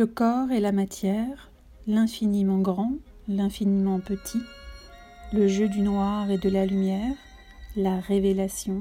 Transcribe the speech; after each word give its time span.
Le 0.00 0.06
corps 0.06 0.50
et 0.50 0.60
la 0.60 0.72
matière, 0.72 1.50
l'infiniment 1.86 2.60
grand, 2.60 2.94
l'infiniment 3.28 4.00
petit, 4.00 4.40
le 5.30 5.46
jeu 5.46 5.68
du 5.68 5.82
noir 5.82 6.30
et 6.30 6.38
de 6.38 6.48
la 6.48 6.64
lumière, 6.64 7.14
la 7.76 8.00
révélation, 8.00 8.80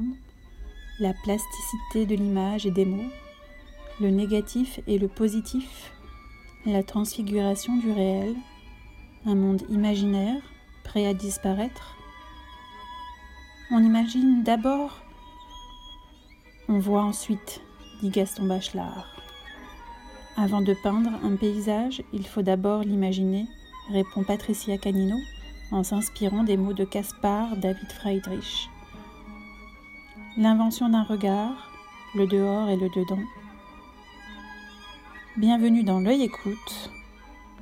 la 1.02 1.14
plasticité 1.14 2.06
de 2.06 2.16
l'image 2.16 2.66
et 2.66 2.72
des 2.72 2.86
mots, 2.86 3.12
le 4.00 4.12
négatif 4.12 4.80
et 4.88 4.98
le 4.98 5.10
positif, 5.10 5.92
la 6.66 6.84
transfiguration 6.84 7.76
du 7.76 7.92
réel, 7.92 8.34
un 9.26 9.36
monde 9.36 9.64
imaginaire 9.70 10.42
prêt 10.86 11.06
à 11.06 11.14
disparaître. 11.14 11.98
On 13.72 13.84
imagine 13.84 14.42
d'abord, 14.44 15.02
on 16.70 16.80
voit 16.80 17.04
ensuite, 17.04 17.60
dit 18.02 18.10
Gaston 18.10 18.46
Bachelard. 18.46 19.19
Avant 20.38 20.62
de 20.62 20.74
peindre 20.74 21.12
un 21.24 21.36
paysage, 21.36 22.02
il 22.14 22.26
faut 22.26 22.42
d'abord 22.42 22.84
l'imaginer, 22.84 23.46
répond 23.92 24.24
Patricia 24.24 24.78
Canino 24.78 25.18
en 25.72 25.84
s'inspirant 25.84 26.44
des 26.44 26.56
mots 26.56 26.74
de 26.74 26.86
Caspar 26.86 27.58
David 27.58 27.92
Friedrich. 27.92 28.70
L'invention 30.38 30.90
d'un 30.90 31.04
regard, 31.04 31.72
le 32.16 32.26
dehors 32.26 32.70
et 32.70 32.78
le 32.78 32.90
dedans. 32.90 33.24
Bienvenue 35.36 35.84
dans 35.84 36.00
L'œil 36.00 36.24
écoute, 36.24 36.92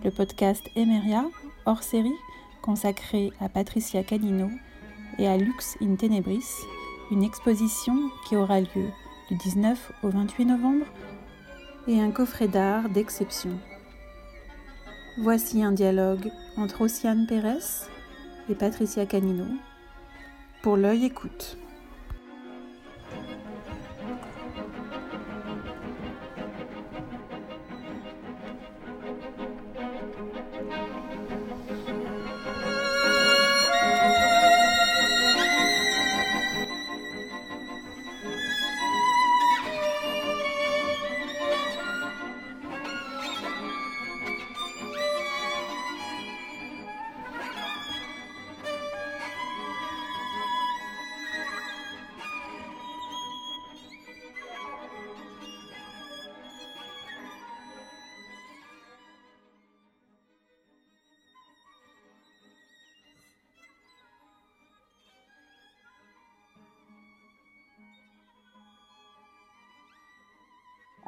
le 0.04 0.12
podcast 0.12 0.70
Emeria, 0.76 1.26
hors 1.66 1.84
série, 1.84 2.14
consacré 2.62 3.32
à 3.40 3.50
Patricia 3.50 4.04
Canino 4.04 4.50
et 5.18 5.28
à 5.28 5.38
Lux 5.38 5.78
in 5.82 5.96
Tenebris, 5.96 6.46
une 7.12 7.24
exposition 7.24 7.96
qui 8.28 8.36
aura 8.36 8.60
lieu 8.62 8.90
du 9.30 9.36
19 9.36 9.92
au 10.04 10.10
28 10.10 10.46
novembre 10.46 10.86
et 11.88 12.02
un 12.02 12.12
coffret 12.12 12.48
d'art 12.48 12.90
d'exception. 12.90 13.52
Voici 15.18 15.64
un 15.64 15.72
dialogue 15.72 16.32
entre 16.58 16.82
Ossiane 16.82 17.26
Pérez 17.28 17.88
et 18.50 18.56
Patricia 18.56 19.06
Canino 19.06 19.46
pour 20.62 20.78
l'œil 20.78 21.06
écoute. 21.06 21.58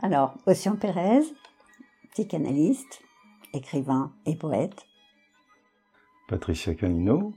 Alors, 0.02 0.36
Ossian 0.45 0.78
Pérez, 0.78 1.23
psychanalyste, 2.14 3.02
écrivain 3.53 4.14
et 4.26 4.37
poète. 4.37 4.86
Patricia 6.30 6.73
Canino, 6.73 7.33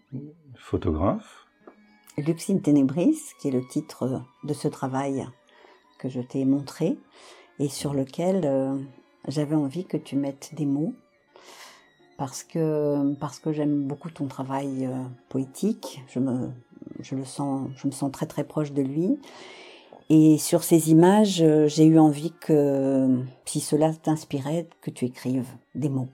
photographe. 0.54 1.48
Luxine 2.18 2.62
Tenebris, 2.62 3.18
qui 3.40 3.48
est 3.48 3.50
le 3.50 3.66
titre 3.66 4.22
de 4.44 4.54
ce 4.54 4.68
travail 4.68 5.26
que 5.98 6.08
je 6.08 6.20
t'ai 6.20 6.44
montré 6.44 6.98
et 7.58 7.68
sur 7.68 7.94
lequel 7.94 8.42
euh, 8.44 8.78
j'avais 9.26 9.56
envie 9.56 9.84
que 9.84 9.96
tu 9.96 10.14
mettes 10.14 10.52
des 10.54 10.66
mots 10.66 10.94
parce 12.16 12.44
que 12.44 13.14
parce 13.14 13.40
que 13.40 13.52
j'aime 13.52 13.88
beaucoup 13.88 14.10
ton 14.10 14.28
travail 14.28 14.86
euh, 14.86 15.02
poétique. 15.30 16.02
Je 16.06 16.20
me 16.20 16.50
je 17.00 17.16
le 17.16 17.24
sens 17.24 17.70
je 17.76 17.88
me 17.88 17.92
sens 17.92 18.12
très 18.12 18.26
très 18.26 18.44
proche 18.44 18.72
de 18.72 18.82
lui 18.82 19.18
et 20.14 20.36
sur 20.36 20.62
ces 20.62 20.90
images, 20.90 21.40
euh, 21.40 21.68
j'ai 21.68 21.86
eu 21.86 21.98
envie 21.98 22.32
que, 22.32 23.24
si 23.46 23.60
cela 23.60 23.94
t'inspirait, 23.94 24.68
que 24.82 24.90
tu 24.90 25.06
écrives 25.06 25.48
des 25.74 25.88
mots. 25.88 26.10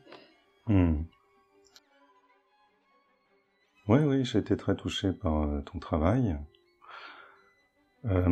Hmm. 0.68 1.02
Oui, 3.88 3.98
oui, 3.98 4.24
j'ai 4.24 4.38
été 4.38 4.56
très 4.56 4.76
touché 4.76 5.12
par 5.12 5.42
euh, 5.42 5.62
ton 5.62 5.80
travail. 5.80 6.38
Euh, 8.04 8.24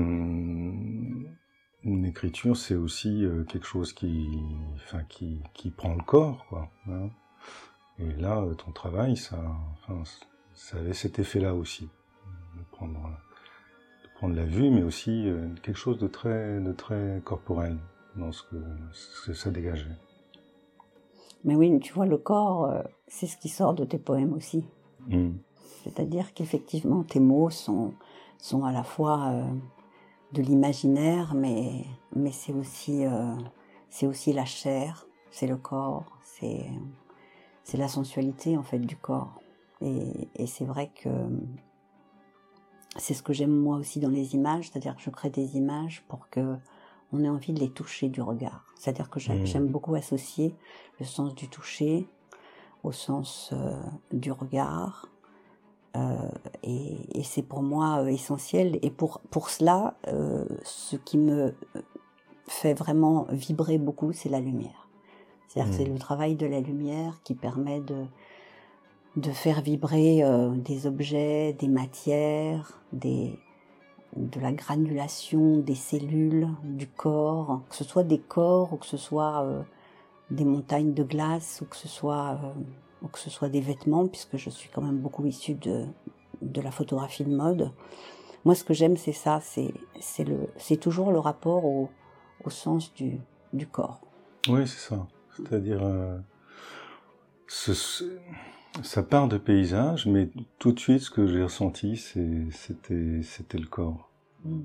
une 1.82 2.04
écriture, 2.04 2.56
c'est 2.56 2.76
aussi 2.76 3.24
quelque 3.48 3.66
chose 3.66 3.92
qui, 3.92 4.28
enfin, 4.76 5.02
qui, 5.08 5.42
qui 5.52 5.72
prend 5.72 5.94
le 5.96 6.04
corps, 6.04 6.46
quoi. 6.48 6.70
Hein. 6.88 7.10
Et 7.98 8.12
là, 8.12 8.46
ton 8.56 8.70
travail, 8.70 9.16
ça, 9.16 9.42
enfin, 9.72 10.00
ça 10.54 10.76
avait 10.76 10.92
cet 10.92 11.18
effet-là 11.18 11.56
aussi, 11.56 11.88
de 12.56 12.62
prendre 12.70 13.18
prendre 14.16 14.34
la 14.34 14.44
vue, 14.44 14.70
mais 14.70 14.82
aussi 14.82 15.28
euh, 15.28 15.48
quelque 15.62 15.76
chose 15.76 15.98
de 15.98 16.06
très, 16.06 16.58
de 16.60 16.72
très 16.72 17.20
corporel 17.24 17.76
dans 18.16 18.32
ce 18.32 18.42
que, 18.44 19.32
ça 19.34 19.50
dégageait. 19.50 19.96
Mais 21.44 21.54
oui, 21.54 21.78
tu 21.80 21.92
vois, 21.92 22.06
le 22.06 22.16
corps, 22.16 22.64
euh, 22.64 22.82
c'est 23.08 23.26
ce 23.26 23.36
qui 23.36 23.48
sort 23.48 23.74
de 23.74 23.84
tes 23.84 23.98
poèmes 23.98 24.32
aussi. 24.32 24.64
Hmm. 25.06 25.32
C'est-à-dire 25.84 26.32
qu'effectivement, 26.32 27.04
tes 27.04 27.20
mots 27.20 27.50
sont, 27.50 27.92
sont 28.38 28.64
à 28.64 28.72
la 28.72 28.82
fois 28.82 29.28
euh, 29.28 29.44
de 30.32 30.42
l'imaginaire, 30.42 31.34
mais, 31.34 31.84
mais 32.14 32.32
c'est 32.32 32.54
aussi, 32.54 33.04
c'est 33.90 34.06
aussi 34.06 34.32
la 34.32 34.44
chair, 34.44 35.06
c'est 35.30 35.46
le 35.46 35.56
corps, 35.56 36.18
c'est, 36.22 36.66
c'est 37.62 37.76
la 37.76 37.86
sensualité 37.86 38.56
en 38.56 38.62
fait 38.62 38.80
du 38.80 38.96
corps. 38.96 39.40
Et, 39.80 40.28
et 40.34 40.46
c'est 40.46 40.64
vrai 40.64 40.90
que 41.00 41.10
c'est 42.98 43.14
ce 43.14 43.22
que 43.22 43.32
j'aime 43.32 43.54
moi 43.54 43.76
aussi 43.76 44.00
dans 44.00 44.08
les 44.08 44.34
images, 44.34 44.70
c'est-à-dire 44.70 44.96
que 44.96 45.02
je 45.02 45.10
crée 45.10 45.30
des 45.30 45.56
images 45.56 46.04
pour 46.08 46.28
que 46.30 46.56
on 47.12 47.22
ait 47.22 47.28
envie 47.28 47.52
de 47.52 47.60
les 47.60 47.70
toucher 47.70 48.08
du 48.08 48.20
regard. 48.20 48.64
C'est-à-dire 48.76 49.10
que 49.10 49.18
mmh. 49.18 49.46
j'aime 49.46 49.68
beaucoup 49.68 49.94
associer 49.94 50.54
le 50.98 51.06
sens 51.06 51.34
du 51.34 51.48
toucher 51.48 52.08
au 52.82 52.92
sens 52.92 53.50
euh, 53.52 53.80
du 54.12 54.32
regard. 54.32 55.08
Euh, 55.96 56.28
et, 56.62 57.22
c'est 57.22 57.42
pour 57.42 57.62
moi 57.62 58.02
euh, 58.02 58.06
essentiel. 58.06 58.78
Et 58.82 58.90
pour, 58.90 59.20
pour 59.30 59.50
cela, 59.50 59.94
ce 60.64 60.96
qui 60.96 61.16
me 61.16 61.54
fait 62.48 62.74
vraiment 62.74 63.26
vibrer 63.30 63.78
beaucoup, 63.78 64.12
c'est 64.12 64.28
la 64.28 64.40
lumière. 64.40 64.88
C'est-à-dire 65.48 65.70
que 65.70 65.78
c'est 65.78 65.88
mmh. 65.88 65.92
le 65.92 65.98
travail 65.98 66.34
de 66.34 66.46
la 66.46 66.60
lumière 66.60 67.20
qui 67.24 67.34
permet 67.34 67.80
de, 67.80 68.04
de 69.16 69.30
faire 69.30 69.62
vibrer 69.62 70.22
euh, 70.22 70.50
des 70.50 70.86
objets, 70.86 71.54
des 71.54 71.68
matières, 71.68 72.82
de 72.92 73.30
la 74.40 74.52
granulation 74.52 75.58
des 75.58 75.74
cellules 75.74 76.48
du 76.62 76.86
corps, 76.86 77.62
que 77.68 77.76
ce 77.76 77.84
soit 77.84 78.04
des 78.04 78.18
corps 78.18 78.72
ou 78.74 78.76
que 78.76 78.86
ce 78.86 78.98
soit 78.98 79.42
euh, 79.42 79.62
des 80.30 80.44
montagnes 80.44 80.92
de 80.92 81.02
glace 81.02 81.62
ou 81.62 81.64
que 81.64 81.76
ce 81.76 81.88
soit 81.88 82.38
euh, 82.42 82.60
ou 83.02 83.08
que 83.08 83.18
ce 83.18 83.30
soit 83.30 83.48
des 83.48 83.60
vêtements, 83.60 84.06
puisque 84.06 84.36
je 84.36 84.50
suis 84.50 84.68
quand 84.70 84.82
même 84.82 84.98
beaucoup 84.98 85.24
issue 85.26 85.54
de, 85.54 85.86
la 86.42 86.70
photographie 86.70 87.24
de 87.24 87.34
mode. 87.34 87.70
Moi, 88.44 88.54
ce 88.54 88.64
que 88.64 88.74
j'aime, 88.74 88.96
c'est 88.96 89.12
ça, 89.12 89.40
c'est 89.40 90.76
toujours 90.76 91.10
le 91.10 91.18
rapport 91.18 91.64
au, 91.64 91.90
au 92.44 92.50
sens 92.50 92.92
du 92.94 93.20
du 93.52 93.66
corps. 93.66 94.00
Oui, 94.48 94.66
c'est 94.66 94.88
ça. 94.90 95.06
C'est-à-dire 95.36 95.82
ce, 97.46 97.72
ça 98.82 99.02
part 99.02 99.28
de 99.28 99.38
paysage, 99.38 100.06
mais 100.06 100.30
tout 100.58 100.72
de 100.72 100.78
suite, 100.78 101.00
ce 101.00 101.10
que 101.10 101.26
j'ai 101.26 101.42
ressenti, 101.42 101.96
c'était, 101.96 103.20
c'était 103.22 103.58
le 103.58 103.66
corps. 103.66 104.10
Mm. 104.44 104.62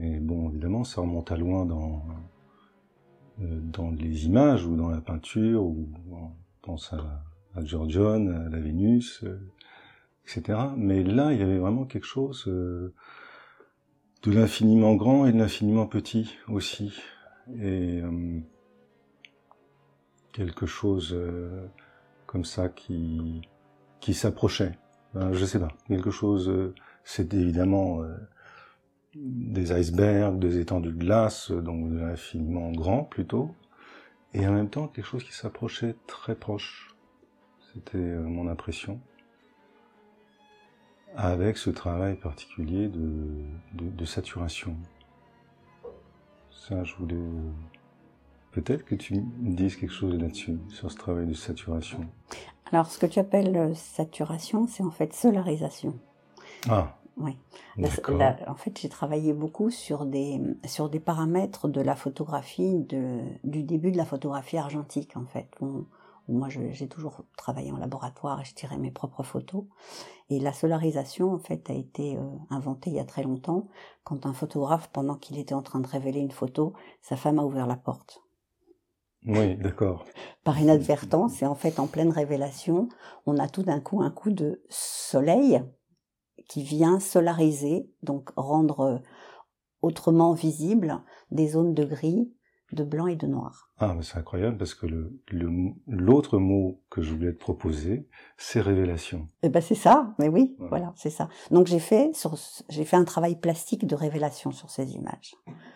Et 0.00 0.18
bon, 0.18 0.48
évidemment, 0.48 0.84
ça 0.84 1.00
remonte 1.00 1.30
à 1.30 1.36
loin 1.36 1.66
dans, 1.66 2.04
euh, 3.40 3.60
dans 3.60 3.90
les 3.90 4.26
images 4.26 4.66
ou 4.66 4.76
dans 4.76 4.88
la 4.88 5.00
peinture, 5.00 5.62
ou 5.62 5.88
on 6.10 6.30
pense 6.62 6.92
à, 6.92 7.24
à 7.54 7.64
Giorgione, 7.64 8.46
à 8.46 8.48
la 8.48 8.58
Vénus, 8.58 9.22
euh, 9.24 9.38
etc. 10.24 10.58
Mais 10.76 11.02
là, 11.02 11.32
il 11.32 11.38
y 11.38 11.42
avait 11.42 11.58
vraiment 11.58 11.84
quelque 11.84 12.06
chose 12.06 12.44
euh, 12.48 12.94
de 14.22 14.32
l'infiniment 14.32 14.94
grand 14.94 15.26
et 15.26 15.32
de 15.32 15.38
l'infiniment 15.38 15.86
petit 15.86 16.36
aussi. 16.48 16.94
Et 17.60 18.00
quelque 20.32 20.64
chose 20.64 21.18
comme 22.32 22.44
ça 22.44 22.68
qui 22.68 23.44
s'approchait. 24.14 24.78
Ben, 25.14 25.32
je 25.34 25.44
sais 25.44 25.58
pas, 25.58 25.68
quelque 25.88 26.10
chose. 26.10 26.48
Euh, 26.48 26.74
c'était 27.04 27.36
évidemment 27.36 28.02
euh, 28.02 28.16
des 29.14 29.72
icebergs, 29.72 30.38
des 30.38 30.58
étendues 30.58 30.92
de 30.92 30.98
glace, 30.98 31.50
donc 31.50 31.92
infiniment 32.00 32.70
grand 32.72 33.04
plutôt. 33.04 33.54
et 34.32 34.46
en 34.46 34.52
même 34.52 34.70
temps 34.70 34.88
quelque 34.88 35.04
chose 35.04 35.24
qui 35.24 35.34
s'approchait 35.34 35.96
très 36.06 36.34
proche. 36.34 36.94
C'était 37.74 37.98
euh, 37.98 38.22
mon 38.22 38.48
impression. 38.48 39.00
Avec 41.14 41.58
ce 41.58 41.68
travail 41.68 42.16
particulier 42.16 42.88
de, 42.88 43.44
de, 43.74 44.04
saturation. 44.06 44.74
Ça, 46.50 46.84
je 46.84 46.94
voulais 46.96 47.16
peut-être 48.52 48.84
que 48.84 48.94
tu 48.94 49.14
me 49.14 49.54
dises 49.54 49.76
quelque 49.76 49.92
chose 49.92 50.18
là-dessus, 50.18 50.58
sur 50.68 50.90
ce 50.90 50.96
travail 50.96 51.26
de 51.26 51.34
saturation. 51.34 52.06
Alors, 52.70 52.86
ce 52.86 52.98
que 52.98 53.06
tu 53.06 53.18
appelles 53.18 53.56
euh, 53.56 53.74
saturation, 53.74 54.66
c'est 54.66 54.82
en 54.82 54.90
fait 54.90 55.12
solarisation. 55.12 55.98
Ah. 56.68 56.96
Oui. 57.18 57.36
en 57.76 58.54
fait, 58.54 58.78
j'ai 58.80 58.88
travaillé 58.88 59.34
beaucoup 59.34 59.68
sur 59.68 60.06
des 60.06 60.40
sur 60.64 60.88
des 60.88 60.98
paramètres 60.98 61.68
de 61.68 61.82
la 61.82 61.94
photographie 61.94 62.78
de, 62.78 63.20
du 63.44 63.64
début 63.64 63.92
de 63.92 63.98
la 63.98 64.06
photographie 64.06 64.56
argentique. 64.56 65.14
En 65.18 65.26
fait, 65.26 65.50
moi, 66.28 66.48
j'ai 66.48 66.88
toujours 66.88 67.24
travaillé 67.36 67.72
en 67.72 67.76
laboratoire 67.76 68.40
et 68.40 68.44
je 68.44 68.54
tirais 68.54 68.78
mes 68.78 68.90
propres 68.90 69.22
photos. 69.22 69.64
Et 70.30 70.38
la 70.40 70.52
solarisation, 70.52 71.32
en 71.32 71.38
fait, 71.38 71.68
a 71.68 71.74
été 71.74 72.16
euh, 72.16 72.22
inventée 72.48 72.90
il 72.90 72.96
y 72.96 73.00
a 73.00 73.04
très 73.04 73.22
longtemps, 73.22 73.68
quand 74.04 74.24
un 74.24 74.32
photographe, 74.32 74.88
pendant 74.92 75.16
qu'il 75.16 75.38
était 75.38 75.54
en 75.54 75.62
train 75.62 75.80
de 75.80 75.86
révéler 75.86 76.20
une 76.20 76.30
photo, 76.30 76.72
sa 77.02 77.16
femme 77.16 77.38
a 77.38 77.44
ouvert 77.44 77.66
la 77.66 77.76
porte. 77.76 78.22
Oui, 79.26 79.56
d'accord. 79.56 80.04
Par 80.42 80.58
inadvertance, 80.60 81.42
et 81.42 81.46
en 81.46 81.54
fait, 81.54 81.78
en 81.78 81.86
pleine 81.86 82.10
révélation, 82.10 82.88
on 83.26 83.38
a 83.38 83.48
tout 83.48 83.62
d'un 83.62 83.80
coup 83.80 84.02
un 84.02 84.10
coup 84.10 84.30
de 84.30 84.62
soleil 84.68 85.62
qui 86.48 86.62
vient 86.62 86.98
solariser, 86.98 87.88
donc 88.02 88.30
rendre 88.36 88.80
euh, 88.80 88.98
autrement 89.80 90.32
visible 90.32 91.00
des 91.30 91.48
zones 91.48 91.74
de 91.74 91.84
gris, 91.84 92.32
de 92.72 92.84
blanc 92.84 93.06
et 93.06 93.16
de 93.16 93.26
noir. 93.26 93.70
Ah, 93.78 93.94
mais 93.94 94.02
c'est 94.02 94.18
incroyable 94.18 94.56
parce 94.56 94.74
que 94.74 94.86
le, 94.86 95.20
l'autre 95.86 96.38
mot 96.38 96.80
que 96.90 97.02
je 97.02 97.12
voulais 97.14 97.32
te 97.32 97.38
proposer, 97.38 98.08
c'est 98.36 98.60
révélation. 98.60 99.28
Eh 99.42 99.48
ben 99.48 99.60
c'est 99.60 99.74
ça, 99.74 100.14
mais 100.18 100.28
oui, 100.28 100.56
voilà, 100.58 100.92
c'est 100.96 101.10
ça. 101.10 101.28
Donc 101.50 101.66
j'ai 101.66 101.78
fait 101.78 102.14
sur, 102.14 102.36
j'ai 102.68 102.84
fait 102.84 102.96
un 102.96 103.04
travail 103.04 103.36
plastique 103.36 103.86
de 103.86 103.94
révélation 103.94 104.50
sur 104.52 104.70
ces 104.70 104.92
images. 104.92 105.34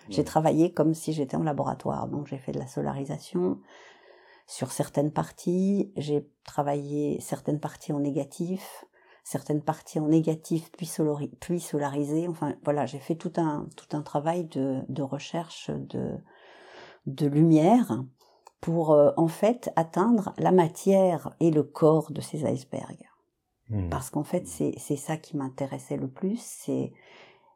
J'ai 0.09 0.25
travaillé 0.25 0.73
comme 0.73 0.95
si 0.95 1.13
j'étais 1.13 1.37
en 1.37 1.43
laboratoire, 1.43 2.09
donc 2.09 2.27
j'ai 2.29 2.39
fait 2.39 2.53
de 2.53 2.59
la 2.59 2.67
solarisation 2.67 3.59
sur 4.47 4.71
certaines 4.71 5.11
parties, 5.11 5.93
j'ai 5.97 6.29
travaillé 6.45 7.21
certaines 7.21 7.59
parties 7.59 7.93
en 7.93 7.99
négatif, 7.99 8.85
certaines 9.25 9.61
parties 9.61 9.99
en 9.99 10.07
négatif 10.07 10.71
puis, 10.71 10.89
puis 11.41 11.61
solarisé. 11.61 12.29
Enfin 12.29 12.55
voilà, 12.63 12.87
j'ai 12.87 13.01
fait 13.01 13.17
tout 13.17 13.33
un 13.37 13.67
tout 13.77 13.97
un 13.97 14.03
travail 14.03 14.45
de, 14.45 14.83
de 14.89 15.03
recherche 15.03 15.71
de 15.71 16.13
de 17.07 17.27
lumière 17.27 18.05
pour 18.61 18.93
euh, 18.93 19.13
en 19.17 19.29
fait 19.29 19.71
atteindre 19.77 20.33
la 20.39 20.53
matière 20.53 21.35
et 21.41 21.51
le 21.51 21.63
corps 21.63 22.11
de 22.11 22.21
ces 22.21 22.45
icebergs. 22.45 23.09
Hmm. 23.69 23.89
Parce 23.89 24.11
qu'en 24.11 24.25
fait 24.25 24.47
c'est 24.47 24.97
ça 24.97 25.17
qui 25.17 25.37
m'intéressait 25.37 25.97
le 25.97 26.09
plus, 26.09 26.41
c'est 26.41 26.93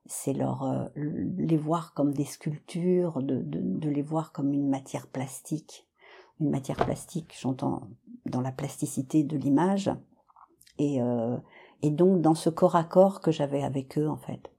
c'est 0.07 0.33
leur 0.33 0.65
euh, 0.65 0.87
les 0.97 1.57
voir 1.57 1.95
comme 1.95 2.13
des 2.13 2.25
sculptures, 2.25 3.23
de, 3.23 3.43
de, 3.43 3.61
de 3.63 3.91
les 3.91 4.03
voir 4.03 4.33
comme 4.33 4.53
une 4.53 4.69
matière 4.69 5.07
plastique, 5.07 5.87
une 6.41 6.51
matière 6.51 6.77
plastique, 6.77 7.37
j'entends 7.39 7.89
dans 8.27 8.41
la 8.41 8.53
plasticité 8.53 9.23
de 9.23 9.37
l'image 9.37 9.91
et 10.79 11.01
euh, 11.01 11.37
et 11.83 11.91
donc 11.91 12.21
dans 12.21 12.35
ce 12.35 12.51
corps 12.51 12.77
à 12.77 12.85
corps 12.85 13.21
que 13.21 13.31
j'avais 13.31 13.63
avec 13.63 13.99
eux 13.99 14.09
en 14.09 14.17
fait. 14.17 14.51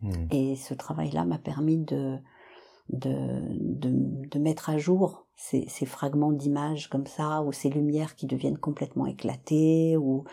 Hmm. 0.00 0.26
Et 0.30 0.56
ce 0.56 0.72
travail-là 0.72 1.26
m'a 1.26 1.38
permis 1.38 1.76
de, 1.76 2.18
de, 2.92 3.42
de, 3.58 4.28
de, 4.28 4.38
mettre 4.38 4.70
à 4.70 4.78
jour 4.78 5.26
ces, 5.36 5.66
ces 5.68 5.86
fragments 5.86 6.32
d'images 6.32 6.88
comme 6.88 7.06
ça, 7.06 7.42
ou 7.42 7.52
ces 7.52 7.70
lumières 7.70 8.16
qui 8.16 8.26
deviennent 8.26 8.58
complètement 8.58 9.06
éclatées, 9.06 9.96
ou, 9.96 10.24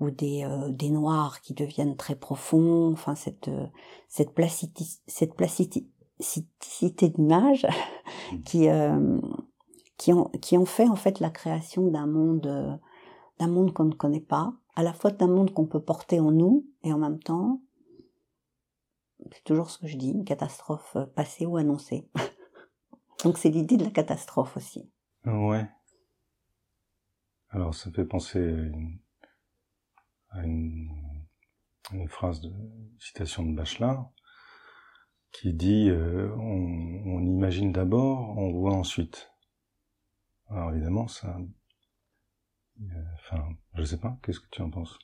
ou 0.00 0.10
des, 0.10 0.44
euh, 0.44 0.70
des 0.70 0.90
noirs 0.90 1.40
qui 1.40 1.54
deviennent 1.54 1.96
très 1.96 2.16
profonds, 2.16 2.92
enfin 2.92 3.14
cette, 3.14 3.48
euh, 3.48 3.66
cette, 4.08 4.34
placiti 4.34 5.00
cette 5.06 5.34
plasticité 5.34 7.08
d'image 7.08 7.66
hmm. 8.32 8.42
qui, 8.42 8.68
euh, 8.68 9.20
qui, 9.98 10.12
ont, 10.12 10.30
qui 10.40 10.56
ont 10.58 10.66
fait 10.66 10.88
en 10.88 10.96
fait 10.96 11.20
la 11.20 11.30
création 11.30 11.88
d'un 11.88 12.06
monde, 12.06 12.80
d'un 13.38 13.48
monde 13.48 13.72
qu'on 13.72 13.84
ne 13.84 13.94
connaît 13.94 14.20
pas, 14.20 14.54
à 14.74 14.82
la 14.82 14.92
fois 14.92 15.10
d'un 15.10 15.28
monde 15.28 15.52
qu'on 15.52 15.66
peut 15.66 15.82
porter 15.82 16.20
en 16.20 16.30
nous 16.32 16.66
et 16.82 16.92
en 16.92 16.98
même 16.98 17.18
temps, 17.18 17.60
c'est 19.32 19.44
toujours 19.44 19.70
ce 19.70 19.78
que 19.78 19.86
je 19.86 19.96
dis, 19.96 20.10
une 20.10 20.24
catastrophe 20.24 20.96
euh, 20.96 21.06
passée 21.06 21.46
ou 21.46 21.56
annoncée. 21.56 22.08
Donc 23.24 23.38
c'est 23.38 23.50
l'idée 23.50 23.76
de 23.76 23.84
la 23.84 23.90
catastrophe 23.90 24.56
aussi. 24.56 24.90
Ouais. 25.26 25.66
Alors 27.50 27.74
ça 27.74 27.90
fait 27.90 28.04
penser 28.04 28.70
à 30.30 30.44
une, 30.44 30.88
phrase 32.08 32.40
de 32.40 32.52
citation 32.98 33.44
de 33.44 33.54
Bachelard 33.54 34.10
qui 35.32 35.52
dit 35.52 35.90
euh, 35.90 36.32
on, 36.36 37.20
imagine 37.22 37.72
d'abord, 37.72 38.38
on 38.38 38.52
voit 38.52 38.74
ensuite. 38.74 39.32
Alors 40.48 40.70
évidemment 40.70 41.08
ça 41.08 41.36
Enfin, 43.14 43.56
je 43.74 43.84
sais 43.84 43.98
pas, 43.98 44.18
qu'est-ce 44.22 44.40
que 44.40 44.48
tu 44.50 44.62
en 44.62 44.70
penses? 44.70 44.98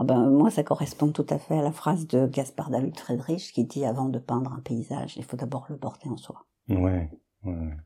Ah 0.00 0.04
ben, 0.04 0.30
Moi, 0.30 0.50
ça 0.50 0.62
correspond 0.62 1.12
tout 1.12 1.26
à 1.28 1.38
fait 1.38 1.58
à 1.58 1.62
la 1.62 1.72
phrase 1.72 2.06
de 2.06 2.26
Gaspard 2.26 2.70
David 2.70 2.98
Friedrich 2.98 3.52
qui 3.52 3.64
dit 3.64 3.84
avant 3.84 4.08
de 4.08 4.18
peindre 4.18 4.50
un 4.52 4.60
paysage, 4.60 5.18
il 5.18 5.24
faut 5.24 5.36
d'abord 5.36 5.66
le 5.68 5.76
porter 5.76 6.08
en 6.08 6.16
soi. 6.16 6.46
Ouais, 6.70 7.10
ouais. 7.44 7.76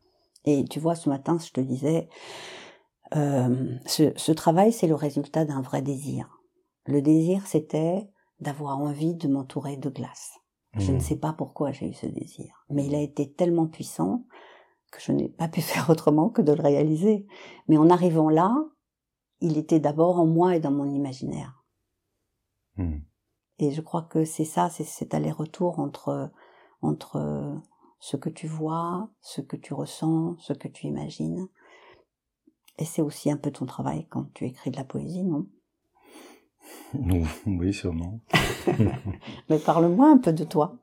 Et 0.44 0.64
tu 0.64 0.78
vois, 0.78 0.94
ce 0.94 1.08
matin, 1.08 1.38
je 1.44 1.50
te 1.50 1.61
disais, 1.61 2.08
euh, 3.16 3.75
ce, 3.87 4.12
ce 4.14 4.31
travail, 4.31 4.72
c'est 4.72 4.87
le 4.87 4.94
résultat 4.94 5.44
d'un 5.44 5.61
vrai 5.61 5.82
désir. 5.82 6.40
Le 6.87 7.02
désir, 7.02 7.44
c'était 7.49 8.08
d'avoir 8.38 8.78
envie 8.78 9.17
de 9.17 9.26
m'entourer 9.26 9.76
de 9.76 9.88
glace. 9.88 10.34
Je 10.76 10.93
ne 10.93 10.99
hmm. 10.99 11.00
sais 11.00 11.17
pas 11.17 11.32
pourquoi 11.32 11.72
j'ai 11.72 11.88
eu 11.88 11.94
ce 11.94 12.06
désir, 12.06 12.64
mais 12.70 12.87
il 12.87 12.94
a 12.94 13.00
été 13.00 13.32
tellement 13.32 13.67
puissant 13.67 14.25
que 14.93 15.00
je 15.00 15.10
n'ai 15.10 15.28
pas 15.28 15.49
pu 15.49 15.60
faire 15.62 15.90
autrement 15.90 16.28
que 16.28 16.43
de 16.43 16.52
le 16.52 16.62
réaliser. 16.62 17.26
Mais 17.67 17.76
en 17.76 17.90
arrivant 17.90 18.28
là, 18.28 18.55
il 19.40 19.58
était 19.58 19.81
d'abord 19.81 20.20
en 20.20 20.26
moi 20.26 20.55
et 20.55 20.60
dans 20.60 20.70
mon 20.70 20.88
imaginaire. 20.88 21.63
Hmm. 22.76 22.99
Et 23.59 23.71
je 23.71 23.81
crois 23.81 24.03
que 24.03 24.25
c'est 24.25 24.44
ça, 24.44 24.69
c'est 24.69 24.85
cet 24.85 25.15
aller-retour 25.15 25.79
entre 25.79 26.31
entre 26.82 27.63
ce 28.01 28.17
que 28.17 28.29
tu 28.29 28.46
vois, 28.46 29.08
ce 29.20 29.41
que 29.41 29.56
tu 29.56 29.72
ressens, 29.72 30.37
ce 30.39 30.53
que 30.53 30.69
tu 30.69 30.87
imagines. 30.87 31.48
Et 32.79 32.84
c'est 32.84 33.03
aussi 33.03 33.31
un 33.31 33.37
peu 33.37 33.51
ton 33.51 33.67
travail 33.67 34.06
quand 34.10 34.32
tu 34.34 34.44
écris 34.44 34.70
de 34.70 34.77
la 34.77 34.84
poésie, 34.84 35.25
non? 35.25 35.46
Oui, 37.46 37.72
sûrement. 37.72 38.20
Mais 39.48 39.58
parle-moi 39.58 40.08
un 40.10 40.19
peu 40.19 40.32
de 40.32 40.44
toi 40.44 40.77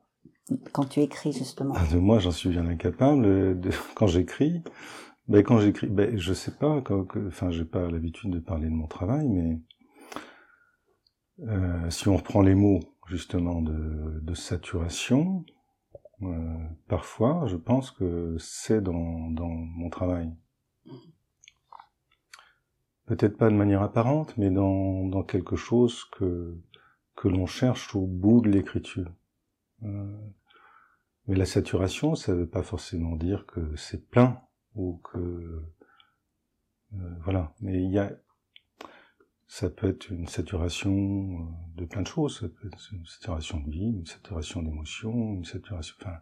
quand 0.72 0.84
tu 0.84 1.00
écris 1.00 1.32
justement. 1.32 1.74
Ah, 1.76 1.86
de 1.92 1.98
moi, 1.98 2.18
j'en 2.18 2.30
suis 2.30 2.50
bien 2.50 2.66
incapable. 2.66 3.60
De, 3.60 3.70
quand 3.94 4.06
j'écris, 4.06 4.62
ben, 5.28 5.42
quand 5.42 5.58
j'écris, 5.58 5.86
ben, 5.88 6.16
je 6.18 6.32
sais 6.32 6.52
pas, 6.52 6.80
quand, 6.80 7.06
enfin, 7.28 7.50
j'ai 7.50 7.64
pas 7.64 7.88
l'habitude 7.90 8.30
de 8.30 8.40
parler 8.40 8.66
de 8.66 8.74
mon 8.74 8.86
travail, 8.86 9.28
mais 9.28 9.58
euh, 11.40 11.90
si 11.90 12.08
on 12.08 12.16
reprend 12.16 12.42
les 12.42 12.54
mots 12.54 12.80
justement 13.08 13.60
de, 13.62 14.20
de 14.20 14.34
saturation, 14.34 15.44
euh, 16.22 16.58
parfois, 16.88 17.46
je 17.46 17.56
pense 17.56 17.90
que 17.90 18.36
c'est 18.38 18.80
dans, 18.80 19.30
dans 19.30 19.48
mon 19.48 19.90
travail. 19.90 20.32
Peut-être 23.06 23.36
pas 23.36 23.50
de 23.50 23.56
manière 23.56 23.82
apparente, 23.82 24.36
mais 24.38 24.50
dans, 24.50 25.06
dans 25.06 25.24
quelque 25.24 25.56
chose 25.56 26.04
que, 26.04 26.56
que 27.16 27.28
l'on 27.28 27.46
cherche 27.46 27.94
au 27.94 28.06
bout 28.06 28.40
de 28.40 28.48
l'écriture. 28.48 29.12
Euh, 29.82 30.16
mais 31.26 31.36
la 31.36 31.44
saturation, 31.44 32.14
ça 32.14 32.34
veut 32.34 32.48
pas 32.48 32.62
forcément 32.62 33.16
dire 33.16 33.46
que 33.46 33.74
c'est 33.76 34.08
plein 34.08 34.40
ou 34.74 35.00
que 35.04 35.62
euh, 36.94 37.14
voilà. 37.24 37.54
Mais 37.60 37.82
il 37.82 37.90
y 37.90 37.98
a, 37.98 38.12
ça 39.52 39.68
peut 39.68 39.90
être 39.90 40.10
une 40.10 40.26
saturation 40.28 40.94
euh, 40.94 41.44
de 41.74 41.84
plein 41.84 42.00
de 42.00 42.06
choses. 42.06 42.40
Ça 42.40 42.48
peut 42.48 42.68
être 42.68 42.88
une 42.90 43.04
saturation 43.04 43.60
de 43.60 43.70
vie, 43.70 43.98
une 43.98 44.06
saturation 44.06 44.62
d'émotions, 44.62 45.34
une 45.34 45.44
saturation. 45.44 45.94
Enfin, 46.00 46.16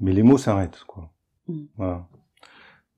mais 0.00 0.14
les 0.14 0.22
mots 0.22 0.38
s'arrêtent, 0.38 0.82
quoi. 0.84 1.12
Mm. 1.48 1.64
Voilà. 1.76 2.08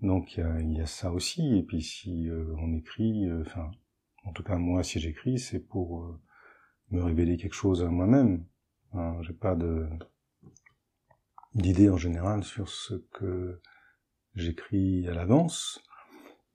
Donc 0.01 0.37
il 0.37 0.41
y 0.41 0.43
a, 0.45 0.61
y 0.61 0.81
a, 0.81 0.87
ça 0.87 1.11
aussi. 1.11 1.59
Et 1.59 1.65
puis 1.65 1.83
si 1.83 2.29
euh, 2.29 2.55
on 2.61 2.73
écrit, 2.73 3.25
enfin, 3.41 3.69
en 4.25 4.33
tout 4.33 4.45
cas 4.45 4.59
moi, 4.59 4.85
si 4.85 5.01
j'écris, 5.01 5.41
c'est 5.41 5.59
pour 5.59 6.21
me 6.93 7.03
révéler 7.03 7.37
quelque 7.37 7.55
chose 7.55 7.83
à 7.83 7.89
moi-même. 7.89 8.47
Hein, 8.93 9.17
J'ai 9.23 9.33
pas 9.33 9.57
de 9.57 9.89
d'idée 11.57 11.91
en 11.91 11.97
général 11.97 12.45
sur 12.45 12.69
ce 12.69 12.95
que 13.13 13.61
j'écris 14.37 15.09
à 15.09 15.15
l'avance. 15.15 15.84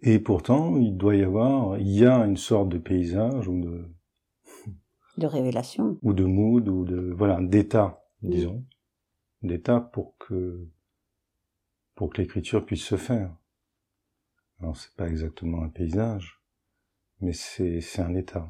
Et 0.01 0.19
pourtant, 0.19 0.77
il 0.77 0.95
doit 0.95 1.15
y 1.15 1.23
avoir, 1.23 1.77
il 1.77 1.89
y 1.89 2.05
a 2.05 2.25
une 2.25 2.37
sorte 2.37 2.69
de 2.69 2.77
paysage 2.77 3.47
ou 3.47 3.59
de 3.59 3.85
de 5.17 5.27
révélation 5.27 5.99
ou 6.01 6.13
de 6.13 6.23
mood 6.23 6.67
ou 6.69 6.85
de 6.85 7.11
voilà 7.11 7.39
d'état, 7.41 8.05
disons, 8.21 8.65
d'état 9.41 9.81
pour 9.81 10.17
que 10.17 10.67
pour 11.95 12.09
que 12.09 12.21
l'écriture 12.21 12.65
puisse 12.65 12.85
se 12.85 12.95
faire. 12.95 13.35
Alors 14.59 14.77
c'est 14.77 14.95
pas 14.95 15.09
exactement 15.09 15.61
un 15.63 15.69
paysage, 15.69 16.41
mais 17.19 17.33
c'est 17.33 17.81
c'est 17.81 18.01
un 18.01 18.15
état. 18.15 18.47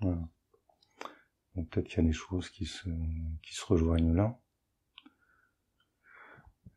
Voilà. 0.00 0.28
Donc 1.56 1.68
peut-être 1.70 1.88
qu'il 1.88 2.02
y 2.02 2.06
a 2.06 2.08
des 2.08 2.12
choses 2.12 2.48
qui 2.50 2.66
se 2.66 2.88
qui 3.42 3.54
se 3.54 3.64
rejoignent 3.66 4.14
là. 4.14 4.38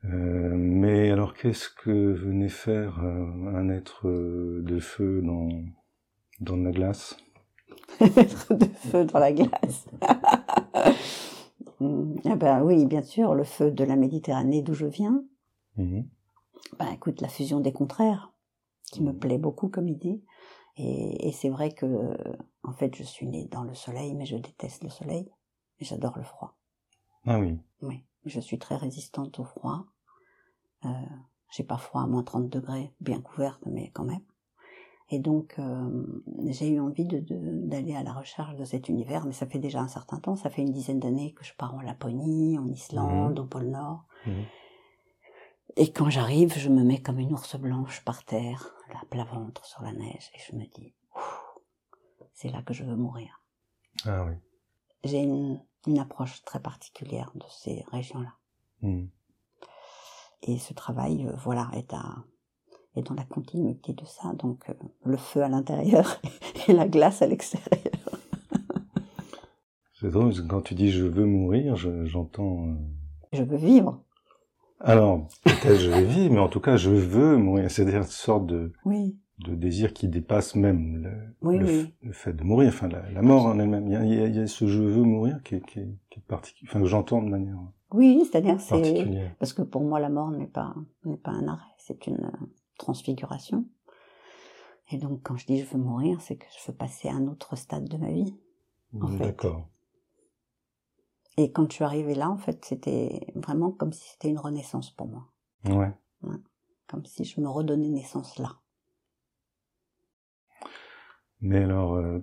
Euh, 0.06 0.53
mais 0.56 1.12
alors 1.12 1.34
qu'est-ce 1.34 1.70
que 1.70 2.13
venait 2.13 2.48
faire 2.50 3.00
euh, 3.03 3.56
un 3.56 3.70
être 3.70 4.08
euh, 4.08 4.62
de 4.63 4.79
feu 4.79 5.22
dans 5.22 5.50
dans 6.39 6.56
la 6.56 6.72
glace? 6.72 7.18
Être 8.00 8.53
de 8.53 8.65
feu 8.65 9.03
dans 9.06 9.20
la 9.20 9.34
glace. 9.34 9.88
ah 11.82 12.36
ben 12.36 12.62
oui, 12.63 12.86
bien 12.86 13.01
sûr, 13.01 13.36
le 13.36 13.44
feu 13.44 13.72
de 13.72 13.84
la 13.84 13.96
Méditerranée 13.98 14.62
d'où 14.62 14.74
je 14.74 14.86
viens. 14.86 15.24
Mhm. 15.77 16.08
Ben 16.77 16.88
écoute, 16.94 17.20
la 17.22 17.27
fusion 17.27 17.60
des 17.60 17.74
contraires, 17.74 18.32
qui 18.91 19.01
me 19.03 19.12
Mhm. 19.12 19.20
plaît 19.20 19.38
beaucoup 19.38 19.68
comme 19.70 19.89
idée. 19.89 20.22
Et, 20.77 21.27
et 21.27 21.32
c'est 21.34 21.50
vrai 21.50 21.72
que, 21.72 21.86
en 22.63 22.72
fait, 22.72 22.96
je 22.96 23.03
suis 23.03 23.27
née 23.27 23.48
dans 23.51 23.63
le 23.63 23.74
soleil, 23.74 24.15
mais 24.15 24.25
je 24.25 24.38
déteste 24.38 24.84
le 24.84 24.89
soleil. 24.89 25.29
Et 25.79 25.86
j'adore 25.86 26.18
le 26.18 26.24
froid. 26.24 26.58
Ah 27.25 27.39
oui. 27.39 27.58
Oui, 27.82 28.03
je 28.25 28.39
suis 28.39 28.59
très 28.59 28.75
résistante 28.75 29.39
au 29.39 29.43
froid. 29.43 29.85
Euh, 30.85 30.89
j'ai 31.51 31.63
pas 31.63 31.77
froid 31.77 32.01
à 32.03 32.07
moins 32.07 32.23
30 32.23 32.49
degrés, 32.49 32.93
bien 32.99 33.21
couverte, 33.21 33.61
mais 33.65 33.89
quand 33.91 34.05
même. 34.05 34.21
Et 35.11 35.19
donc, 35.19 35.55
euh, 35.57 36.05
j'ai 36.47 36.69
eu 36.69 36.79
envie 36.79 37.05
de- 37.05 37.23
d'aller 37.67 37.95
à 37.95 38.03
la 38.03 38.13
recherche 38.13 38.55
de 38.55 38.63
cet 38.65 38.89
univers, 38.89 39.25
mais 39.25 39.31
ça 39.33 39.47
fait 39.47 39.57
déjà 39.57 39.81
un 39.81 39.88
certain 39.88 40.19
temps, 40.19 40.35
ça 40.35 40.51
fait 40.51 40.61
une 40.61 40.71
dizaine 40.71 40.99
d'années 40.99 41.33
que 41.33 41.43
je 41.43 41.55
pars 41.55 41.73
en 41.73 41.81
Laponie, 41.81 42.59
en 42.59 42.67
Islande, 42.67 43.39
au 43.39 43.45
pôle 43.45 43.69
Nord. 43.69 44.05
Mhm. 44.27 44.45
Et 45.77 45.91
quand 45.91 46.09
j'arrive, 46.09 46.53
je 46.57 46.69
me 46.69 46.83
mets 46.83 47.01
comme 47.01 47.19
une 47.19 47.33
ours 47.33 47.55
blanche 47.55 48.03
par 48.03 48.23
terre, 48.23 48.71
la 48.93 49.01
plat 49.09 49.23
ventre 49.23 49.65
sur 49.65 49.81
la 49.81 49.93
neige, 49.93 50.29
et 50.35 50.39
je 50.39 50.55
me 50.55 50.65
dis, 50.65 50.93
c'est 52.33 52.49
là 52.49 52.61
que 52.61 52.73
je 52.73 52.83
veux 52.83 52.95
mourir. 52.95 53.41
Ah 54.05 54.23
oui. 54.25 54.33
J'ai 55.03 55.20
une, 55.20 55.60
une 55.88 56.00
approche 56.00 56.44
très 56.44 56.60
particulière 56.60 57.32
de 57.36 57.44
ces 57.50 57.84
régions-là. 57.91 58.34
Mhm. 58.82 59.10
Et 60.44 60.58
ce 60.58 60.74
travail, 60.74 61.25
euh, 61.27 61.34
voilà, 61.38 61.70
est, 61.74 61.94
à, 61.94 62.15
est 62.96 63.01
dans 63.01 63.13
la 63.15 63.25
continuité 63.25 63.94
de 63.94 64.06
ça. 64.06 64.34
Donc, 64.34 64.70
euh, 64.70 64.74
le 65.03 65.18
feu 65.18 65.44
à 65.44 65.50
l'intérieur 65.50 66.20
et 66.68 66.74
la 66.74 66.88
glace 66.88 67.22
à 67.22 67.27
l'extérieur. 67.27 67.94
C'est 69.94 70.10
drôle, 70.12 70.27
parce 70.29 70.41
que 70.41 70.48
quand 70.48 70.62
tu 70.62 70.75
dis 70.75 70.91
je 70.91 71.03
veux 71.06 71.25
mourir, 71.25 71.75
je- 71.75 72.06
j'entends. 72.06 72.68
euh, 72.70 72.74
Je 73.34 73.44
veux 73.44 73.58
vivre. 73.58 74.01
Alors, 74.79 75.27
peut-être 75.44 75.77
je 75.79 75.89
vais 75.89 76.06
vivre, 76.06 76.34
mais 76.34 76.39
en 76.39 76.48
tout 76.48 76.62
cas, 76.62 76.77
je 76.77 76.89
veux 76.89 77.36
mourir. 77.38 77.70
C'est-à-dire 77.70 77.98
une 77.98 78.03
sorte 78.03 78.46
de, 78.48 78.72
Oui, 78.86 79.18
de 79.39 79.55
désir 79.55 79.93
qui 79.93 80.08
dépasse 80.08 80.55
même 80.55 81.03
le, 81.03 81.12
Oui, 81.41 81.58
le, 81.58 81.65
oui. 81.65 81.72
f- 81.84 81.91
le 82.03 82.12
fait 82.13 82.34
de 82.34 82.43
mourir, 82.43 82.69
enfin 82.69 82.88
la, 82.88 83.10
la 83.12 83.22
mort 83.22 83.46
en 83.46 83.58
elle-même. 83.60 83.88
Il 83.88 83.93
y 83.93 83.96
a, 83.96 84.03
il 84.27 84.36
y 84.36 84.48
ce 84.48 84.67
je 84.67 84.81
veux 84.81 85.03
mourir 85.03 85.41
qui 85.43 85.55
est, 85.55 85.65
qui 85.65 85.79
est, 85.79 85.89
qui 86.10 86.19
est 86.19 86.24
particulier, 86.27 86.69
enfin 86.69 86.79
que 86.81 86.88
j'entends 86.88 87.22
de 87.22 87.29
manière 87.29 87.58
oui, 87.91 88.24
c'est-à-dire 88.29 88.62
c'est 88.62 89.34
parce 89.39 89.51
que 89.51 89.63
pour 89.63 89.81
moi 89.81 90.00
la 90.00 90.10
mort 90.10 90.29
n'est 90.29 90.46
pas 90.46 90.75
n'est 91.05 91.17
pas 91.17 91.31
un 91.31 91.48
arrêt, 91.48 91.74
c'est 91.79 92.05
une 92.05 92.24
euh, 92.24 92.46
transfiguration. 92.77 93.65
Et 94.91 94.98
donc 95.00 95.22
quand 95.24 95.38
je 95.38 95.48
dis 95.48 95.58
je 95.60 95.65
veux 95.65 95.79
mourir, 95.79 96.22
c'est 96.22 96.36
que 96.36 96.46
je 96.55 96.72
veux 96.72 96.77
passer 96.77 97.08
à 97.10 97.13
un 97.15 97.25
autre 97.27 97.55
stade 97.55 97.89
de 97.89 97.98
ma 97.98 98.12
vie. 98.12 98.36
fait. 99.17 99.17
D'accord. 99.24 99.67
Et 101.38 101.51
quand 101.51 101.67
je 101.72 101.75
suis 101.77 101.84
arrivée 101.84 102.13
là, 102.15 102.29
en 102.29 102.38
fait, 102.38 102.63
c'était 102.65 103.25
vraiment 103.34 103.72
comme 103.72 103.93
si 103.93 104.08
c'était 104.12 104.29
une 104.29 104.39
renaissance 104.39 104.91
pour 104.91 105.08
moi, 105.08 105.25
Ouais. 105.67 105.91
comme 106.88 107.05
si 107.05 107.24
je 107.24 107.39
me 107.41 107.48
redonnais 107.50 107.89
naissance 107.89 108.38
là. 108.38 108.58
Mais 111.41 111.63
alors, 111.63 111.96
euh, 111.96 112.19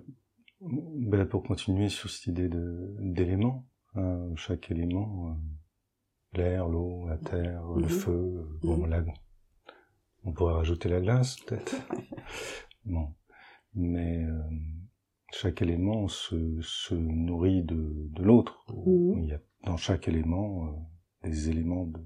ben, 0.61 1.25
pour 1.25 1.43
continuer 1.43 1.89
sur 1.89 2.09
cette 2.09 2.27
idée 2.27 2.49
de 2.49 2.95
d'éléments, 2.99 3.65
hein, 3.95 4.29
chaque 4.35 4.71
élément, 4.71 5.29
euh, 5.29 6.37
l'air, 6.37 6.67
l'eau, 6.67 7.07
la 7.07 7.17
terre, 7.17 7.63
le 7.73 7.83
Mhm. 7.83 7.89
feu, 7.89 8.11
euh, 8.11 8.59
bon, 8.61 8.77
Mhm. 8.77 8.89
la, 8.89 9.03
on 10.23 10.31
pourrait 10.33 10.53
rajouter 10.53 10.89
la 10.89 11.01
glace 11.01 11.37
peut-être. 11.37 11.75
bon, 12.85 13.13
mais 13.73 14.23
euh, 14.23 14.41
chaque 15.31 15.61
élément 15.61 16.07
se, 16.07 16.59
se 16.61 16.95
nourrit 16.95 17.63
de, 17.63 18.09
de 18.11 18.23
l'autre. 18.23 18.65
Mhm. 18.73 19.23
Il 19.23 19.29
y 19.29 19.33
a 19.33 19.39
dans 19.63 19.77
chaque 19.77 20.07
élément 20.07 20.67
euh, 21.23 21.29
des 21.29 21.49
éléments 21.49 21.85
de, 21.85 21.99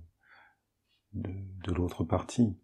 de, 1.13 1.31
de 1.65 1.71
l'autre 1.73 2.03
partie. 2.03 2.57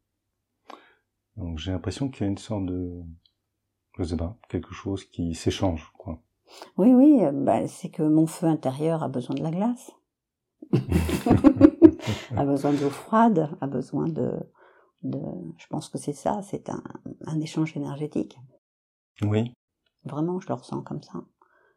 Donc 1.36 1.60
j'ai 1.60 1.72
l'impression 1.72 2.10
qu'il 2.10 2.22
y 2.26 2.28
a 2.28 2.32
une 2.32 2.38
sorte 2.38 2.66
de, 2.66 3.04
je 3.98 4.04
sais 4.04 4.18
pas, 4.18 4.38
quelque 4.50 4.74
chose 4.74 5.04
qui 5.06 5.34
s'échange, 5.36 5.92
quoi. 5.98 6.22
Oui, 6.78 6.94
oui, 6.94 7.24
euh, 7.26 7.32
bah, 7.32 7.68
c'est 7.68 7.90
que 7.90 8.04
mon 8.04 8.26
feu 8.28 8.48
intérieur 8.48 9.04
a 9.04 9.10
besoin 9.10 9.36
de 9.36 9.44
la 9.44 9.52
glace, 9.52 9.92
a 12.38 12.46
besoin 12.46 12.74
d'eau 12.74 12.90
froide, 12.90 13.50
a 13.62 13.68
besoin 13.68 14.08
de, 14.08 14.32
de, 15.04 15.20
je 15.58 15.68
pense 15.68 15.90
que 15.90 15.98
c'est 15.98 16.14
ça, 16.14 16.42
c'est 16.42 16.70
un, 16.70 16.84
un 17.26 17.40
échange 17.40 17.76
énergétique. 17.76 18.38
Oui. 19.22 19.54
Vraiment, 20.06 20.40
je 20.40 20.48
le 20.48 20.54
ressens 20.54 20.82
comme 20.84 21.02
ça. 21.04 21.24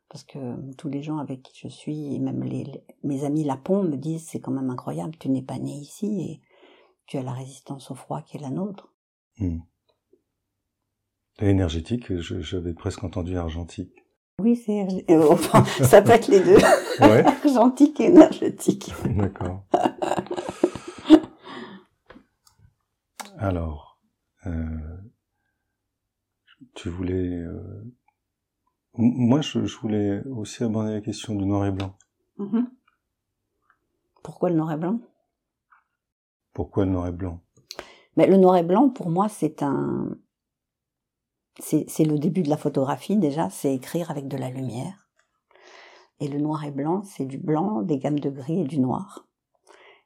Parce 0.09 0.25
que 0.25 0.73
tous 0.75 0.89
les 0.89 1.03
gens 1.03 1.19
avec 1.19 1.43
qui 1.43 1.53
je 1.57 1.69
suis, 1.69 2.15
et 2.15 2.19
même 2.19 2.43
les, 2.43 2.65
les- 2.65 2.85
mes 3.05 3.25
amis 3.25 3.45
Lapon 3.45 3.85
me 3.85 3.97
disent 3.97 4.27
c'est 4.29 4.41
quand 4.41 4.51
même 4.51 4.71
incroyable, 4.71 5.17
tu 5.19 5.29
n'es 5.29 5.43
pas 5.43 5.59
né 5.59 5.73
ici 5.73 6.21
et 6.21 6.41
tu 7.07 7.17
as 7.17 7.23
la 7.23 7.33
résistance 7.33 7.91
au 7.91 7.95
froid 7.95 8.21
qui 8.23 8.37
est 8.37 8.41
la 8.41 8.51
nôtre. 8.51 8.93
Hmm. 9.39 9.59
Et 11.41 11.49
énergétique, 11.49 12.13
j'avais 12.19 12.75
presque 12.75 13.03
entendu 13.05 13.37
argentique. 13.37 13.93
Oui, 14.41 14.57
c'est, 14.57 14.87
euh, 15.11 15.29
enfin, 15.31 15.65
ça 15.85 16.01
peut 16.03 16.11
être 16.13 16.29
les 16.29 16.41
deux, 16.41 16.57
Ouais. 17.01 17.25
argentique 17.25 18.01
et 18.01 18.05
énergétique. 18.07 18.93
D'accord. 19.07 19.65
Alors, 23.39 24.01
euh, 24.47 24.53
tu 26.75 26.89
voulais... 26.91 27.37
euh, 27.39 27.85
Moi, 28.95 29.41
je, 29.41 29.65
je 29.65 29.79
voulais 29.79 30.23
aussi 30.27 30.63
aborder 30.65 30.93
la 30.93 31.01
question 31.01 31.35
du 31.35 31.45
noir 31.47 31.67
et 31.67 31.71
blanc. 31.71 31.97
Mhm. 32.39 32.71
Pourquoi 34.23 34.51
le 34.51 34.57
noir 34.57 34.73
et 34.73 34.77
blanc? 34.77 35.01
Pourquoi 36.53 36.85
le 36.85 36.91
noir 36.93 37.07
et 37.09 37.13
blanc? 37.13 37.41
Mais 38.17 38.27
le 38.27 38.37
noir 38.37 38.57
et 38.57 38.63
blanc, 38.63 38.91
pour 38.91 39.09
moi, 39.09 39.29
c'est 39.29 39.63
un, 39.63 40.17
c'est 41.59 42.05
le 42.05 42.19
début 42.19 42.43
de 42.43 42.49
la 42.49 42.57
photographie 42.57 43.17
déjà, 43.17 43.51
c'est 43.51 43.75
écrire 43.75 44.11
avec 44.11 44.29
de 44.29 44.37
la 44.37 44.51
lumière. 44.51 45.09
Et 46.21 46.29
le 46.29 46.39
noir 46.39 46.65
et 46.65 46.71
blanc, 46.71 47.03
c'est 47.03 47.25
du 47.25 47.39
blanc, 47.39 47.83
des 47.83 47.99
gammes 47.99 48.19
de 48.19 48.31
gris 48.31 48.61
et 48.61 48.65
du 48.65 48.79
noir. 48.79 49.27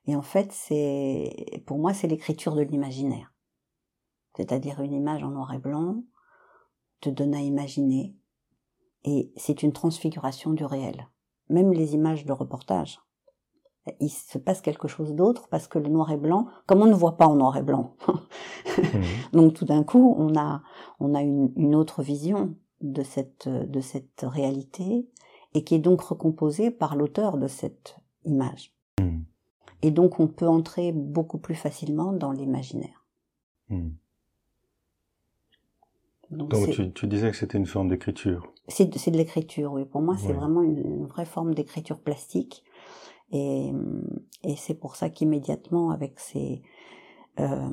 Et 0.06 0.16
en 0.16 0.22
fait, 0.22 0.52
c'est, 0.52 1.62
pour 1.66 1.78
moi, 1.78 1.94
c'est 1.94 2.06
l'écriture 2.06 2.54
de 2.54 2.62
l'imaginaire. 2.62 3.32
C'est-à-dire 4.36 4.80
une 4.80 4.92
image 4.92 5.22
en 5.22 5.30
noir 5.30 5.52
et 5.52 5.58
blanc 5.58 6.02
te 7.00 7.08
donne 7.08 7.34
à 7.34 7.40
imaginer. 7.40 8.16
Et 9.04 9.32
c'est 9.36 9.62
une 9.62 9.72
transfiguration 9.72 10.52
du 10.52 10.64
réel. 10.64 11.08
Même 11.48 11.72
les 11.72 11.94
images 11.94 12.24
de 12.24 12.32
reportage. 12.32 13.00
Il 14.00 14.08
se 14.08 14.38
passe 14.38 14.60
quelque 14.62 14.88
chose 14.88 15.12
d'autre 15.12 15.48
parce 15.50 15.68
que 15.68 15.78
le 15.78 15.88
noir 15.88 16.10
et 16.10 16.16
blanc, 16.16 16.46
comme 16.66 16.80
on 16.80 16.86
ne 16.86 16.94
voit 16.94 17.16
pas 17.16 17.26
en 17.26 17.34
noir 17.34 17.56
et 17.56 17.62
blanc, 17.62 17.94
Mhm. 18.78 19.02
donc 19.32 19.54
tout 19.54 19.64
d'un 19.64 19.84
coup, 19.84 20.14
on 20.18 20.36
a, 20.36 20.62
on 21.00 21.14
a 21.14 21.22
une, 21.22 21.52
une 21.56 21.74
autre 21.74 22.02
vision 22.02 22.54
de 22.80 23.02
cette, 23.02 23.48
de 23.48 23.80
cette 23.80 24.24
réalité 24.26 25.08
et 25.54 25.64
qui 25.64 25.74
est 25.74 25.80
donc 25.80 26.00
recomposée 26.00 26.70
par 26.70 26.96
l'auteur 26.96 27.38
de 27.38 27.46
cette 27.46 27.96
image. 28.24 28.72
Mhm. 29.00 29.24
Et 29.82 29.90
donc 29.90 30.20
on 30.20 30.26
peut 30.26 30.48
entrer 30.48 30.92
beaucoup 30.92 31.38
plus 31.38 31.54
facilement 31.54 32.12
dans 32.12 32.32
l'imaginaire. 32.32 33.04
Hmm. 33.68 33.90
Donc 36.30 36.52
tu, 36.72 36.92
tu 36.92 37.06
disais 37.06 37.30
que 37.30 37.36
c'était 37.36 37.58
une 37.58 37.66
forme 37.66 37.88
d'écriture. 37.88 38.52
c'est 38.66 38.86
de, 38.86 39.16
l'écriture, 39.16 39.72
oui. 39.72 39.84
Pour 39.84 40.00
moi, 40.00 40.16
c'est 40.16 40.32
vraiment 40.32 40.62
une, 40.62 40.78
une 40.78 41.06
vraie 41.06 41.26
forme 41.26 41.54
d'écriture 41.54 42.00
plastique. 42.00 42.64
Et, 43.30 43.72
et 44.42 44.56
c'est 44.56 44.74
pour 44.74 44.96
ça 44.96 45.10
qu'immédiatement, 45.10 45.90
avec 45.90 46.20
ces, 46.20 46.62
euh, 47.40 47.68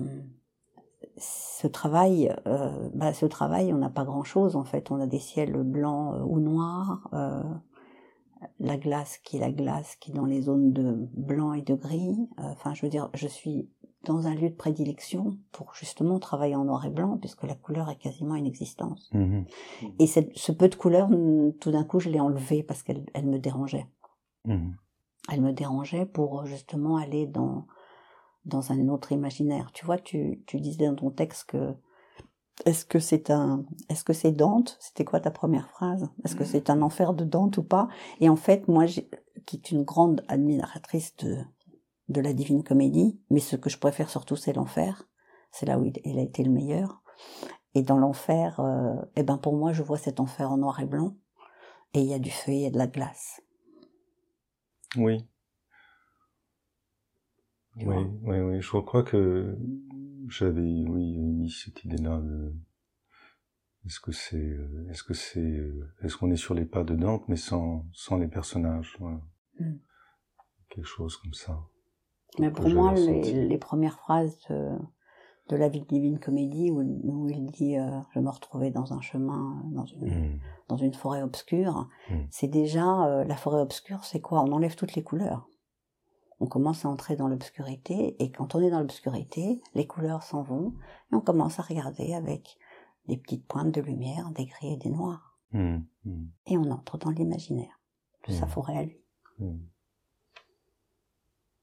ce 1.18 1.68
travail, 1.68 2.34
euh, 2.48 2.90
bah, 2.94 3.14
ce 3.14 3.26
travail, 3.26 3.74
on 3.74 3.78
n'a 3.78 3.90
pas 3.90 4.06
grand-chose 4.06 4.56
en 4.56 4.64
fait. 4.64 4.92
On 4.92 5.00
a 5.00 5.08
des 5.08 5.20
ciels 5.20 5.62
blancs 5.64 6.16
euh, 6.16 6.24
ou 6.24 6.40
noirs, 6.40 7.10
euh, 7.14 7.44
la 8.60 8.78
glace 8.78 9.18
qui 9.20 9.38
est 9.38 9.40
la 9.40 9.52
glace 9.52 9.96
qui 9.98 10.12
est 10.12 10.16
dans 10.16 10.26
les 10.26 10.42
zones 10.42 10.74
de 10.74 11.08
blanc 11.16 11.54
et 11.54 11.62
de 11.62 11.76
gris. 11.76 12.18
Euh, 12.40 12.44
Enfin, 12.54 12.74
je 12.74 12.82
veux 12.84 12.90
dire, 12.90 13.10
je 13.14 13.28
suis 13.28 13.70
dans 14.04 14.26
un 14.26 14.34
lieu 14.34 14.50
de 14.50 14.56
prédilection 14.56 15.38
pour 15.52 15.76
justement 15.76 16.18
travailler 16.18 16.56
en 16.56 16.66
noir 16.66 16.84
et 16.88 16.90
blanc, 16.90 17.20
puisque 17.20 17.44
la 17.44 17.54
couleur 17.54 17.88
est 17.92 17.98
quasiment 17.98 18.34
inexistante. 18.34 19.00
Mhm. 19.14 19.46
Et 20.00 20.08
cette- 20.08 20.36
ce 20.36 20.52
peu 20.52 20.70
de 20.70 20.76
couleur, 20.76 21.08
tout 21.60 21.70
d'un 21.70 21.84
coup, 21.84 22.00
je 22.00 22.10
l'ai 22.10 22.20
enlevé 22.20 22.64
parce 22.64 22.82
qu'elle 22.82 23.06
elle 23.14 23.28
me 23.28 23.38
dérangeait. 23.38 23.86
Mhm. 24.46 24.76
Elle 25.30 25.42
me 25.42 25.54
dérangeait 25.54 26.06
pour 26.06 26.46
justement 26.46 26.98
aller 26.98 27.28
dans 27.28 27.66
dans 28.46 28.72
un 28.72 28.88
autre 28.88 29.12
imaginaire. 29.12 29.70
Tu 29.74 29.86
vois, 29.86 29.98
tu, 29.98 30.44
tu 30.48 30.60
disais 30.60 30.88
dans 30.88 30.96
ton 30.96 31.12
texte 31.12 31.46
que 31.46 31.76
est-ce 32.66 32.86
que 32.86 33.00
c'est 33.00 33.30
un, 33.32 33.66
est-ce 33.90 34.04
que 34.04 34.14
c'est 34.14 34.32
Dante? 34.32 34.78
C'était 34.80 35.06
quoi 35.06 35.20
ta 35.20 35.32
première 35.32 35.70
phrase? 35.70 36.10
Est-ce 36.24 36.36
que 36.36 36.44
c'est 36.44 36.70
un 36.70 36.82
enfer 36.82 37.14
de 37.14 37.24
Dante 37.24 37.58
ou 37.58 37.64
pas? 37.64 37.88
Et 38.20 38.30
en 38.30 38.36
fait, 38.36 38.68
moi, 38.68 38.86
qui 39.46 39.56
est 39.56 39.72
une 39.72 39.84
grande 39.84 40.24
admiratrice 40.28 41.16
de, 41.18 41.38
de 42.10 42.22
la 42.22 42.34
Divine 42.34 42.64
Comédie, 42.64 43.20
mais 43.30 43.40
ce 43.40 43.56
que 43.56 43.70
je 43.70 43.80
préfère 43.80 44.10
surtout, 44.10 44.36
c'est 44.36 44.54
l'enfer. 44.54 45.08
C'est 45.52 45.66
là 45.66 45.80
où 45.80 45.86
il, 45.86 46.20
a 46.20 46.22
été 46.22 46.44
le 46.44 46.52
meilleur. 46.52 47.02
Et 47.74 47.82
dans 47.82 47.98
l'enfer, 47.98 48.60
euh, 48.60 48.96
eh 49.16 49.24
ben 49.24 49.38
pour 49.38 49.56
moi, 49.56 49.74
je 49.74 49.82
vois 49.82 49.98
cet 49.98 50.20
enfer 50.20 50.52
en 50.52 50.58
noir 50.58 50.80
et 50.80 50.86
blanc, 50.86 51.16
et 51.94 52.02
il 52.02 52.08
y 52.08 52.14
a 52.14 52.20
du 52.20 52.32
feu, 52.32 52.52
et 52.52 52.72
de 52.72 52.78
la 52.78 52.88
glace. 52.88 53.42
Oui. 54.98 55.26
Oui, 57.78 57.96
oui, 58.24 58.40
oui. 58.40 58.62
Je 58.62 58.78
crois 58.80 59.04
que 59.04 59.58
j'avais, 60.28 60.62
oui, 60.62 61.18
mis 61.18 61.50
cette 61.50 61.84
idée-là 61.84 62.20
de, 62.20 62.54
est-ce 63.86 64.00
que 64.00 64.12
c'est, 64.12 64.38
euh, 64.38 64.88
est-ce 64.90 65.04
que 65.04 65.14
c'est, 65.14 65.40
euh, 65.40 65.94
est-ce 66.04 66.18
qu'on 66.18 66.32
est 66.32 66.36
sur 66.36 66.54
les 66.54 66.66
pas 66.66 66.84
de 66.84 66.96
Dante, 66.96 67.28
mais 67.28 67.36
sans, 67.36 67.86
sans 67.94 68.18
les 68.18 68.28
personnages, 68.28 68.96
voilà. 69.00 69.22
Hmm. 69.60 69.78
Quelque 70.70 70.86
chose 70.86 71.18
comme 71.18 71.34
ça. 71.34 71.60
Mais 72.40 72.52
pour 72.52 72.70
moi, 72.70 72.94
les, 72.94 73.48
les, 73.48 73.58
premières 73.58 74.00
phrases 74.00 74.38
de, 74.50 74.70
de 75.50 75.56
la 75.56 75.70
divine 75.70 76.20
comédie 76.20 76.72
où, 76.72 76.82
où 76.82 77.30
il 77.30 77.52
dit 77.52 77.78
euh, 77.78 78.00
je 78.14 78.20
me 78.20 78.30
retrouvais 78.30 78.72
dans 78.72 78.94
un 78.94 79.02
chemin 79.02 79.62
dans 79.72 79.86
une 79.86 80.08
hmm. 80.08 80.40
dans 80.70 80.78
une 80.78 80.94
forêt 80.94 81.22
obscure 81.22 81.90
hmm. 82.10 82.26
c'est 82.30 82.48
déjà 82.48 83.24
la 83.26 83.36
forêt 83.36 83.62
obscure 83.62 84.06
c'est 84.06 84.22
quoi? 84.22 84.42
On 84.44 84.52
enlève 84.52 84.76
toutes 84.76 84.96
les 84.96 85.04
couleurs 85.04 85.50
on 86.42 86.48
commence 86.48 86.86
à 86.86 86.90
entrer 86.90 87.16
dans 87.16 87.28
l'obscurité 87.28 88.16
et 88.22 88.32
quand 88.32 88.56
on 88.56 88.62
est 88.62 88.72
dans 88.72 88.80
l'obscurité, 88.80 89.62
les 89.76 89.86
couleurs 89.86 90.24
s'en 90.24 90.42
vont 90.42 90.74
et 91.12 91.16
on 91.16 91.22
commence 91.22 91.60
à 91.60 91.62
regarder 91.62 92.16
avec 92.16 92.58
des 93.08 93.16
petites 93.16 93.46
pointes 93.46 93.72
de 93.72 93.80
lumière, 93.80 94.32
des 94.32 94.48
gris 94.48 94.74
et 94.74 94.78
des 94.78 94.90
noirs. 94.90 95.38
Mmh, 95.52 95.78
mmh. 96.06 96.26
Et 96.48 96.58
on 96.58 96.72
entre 96.72 96.98
dans 96.98 97.12
l'imaginaire 97.12 97.80
de 98.28 98.34
sa 98.34 98.48
mmh. 98.48 98.50
forêt 98.50 98.78
à 98.78 98.84
lui. 98.84 98.98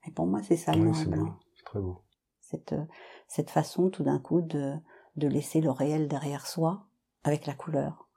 Et 0.06 0.12
pour 0.12 0.26
moi, 0.26 0.42
c'est 0.42 0.56
ça 0.56 0.72
le 0.72 0.84
noir 0.84 1.00
et 1.00 1.06
blanc. 1.06 1.38
C'est 1.56 1.64
très 1.64 1.80
beau. 1.80 2.04
Cette, 2.40 2.72
euh, 2.72 2.84
cette 3.28 3.50
façon 3.50 3.90
tout 3.90 4.02
d'un 4.02 4.18
coup 4.18 4.40
de, 4.40 4.74
de 5.16 5.28
laisser 5.28 5.60
le 5.60 5.70
réel 5.70 6.08
derrière 6.08 6.46
soi 6.46 6.86
avec 7.24 7.46
la 7.46 7.54
couleur. 7.54 8.08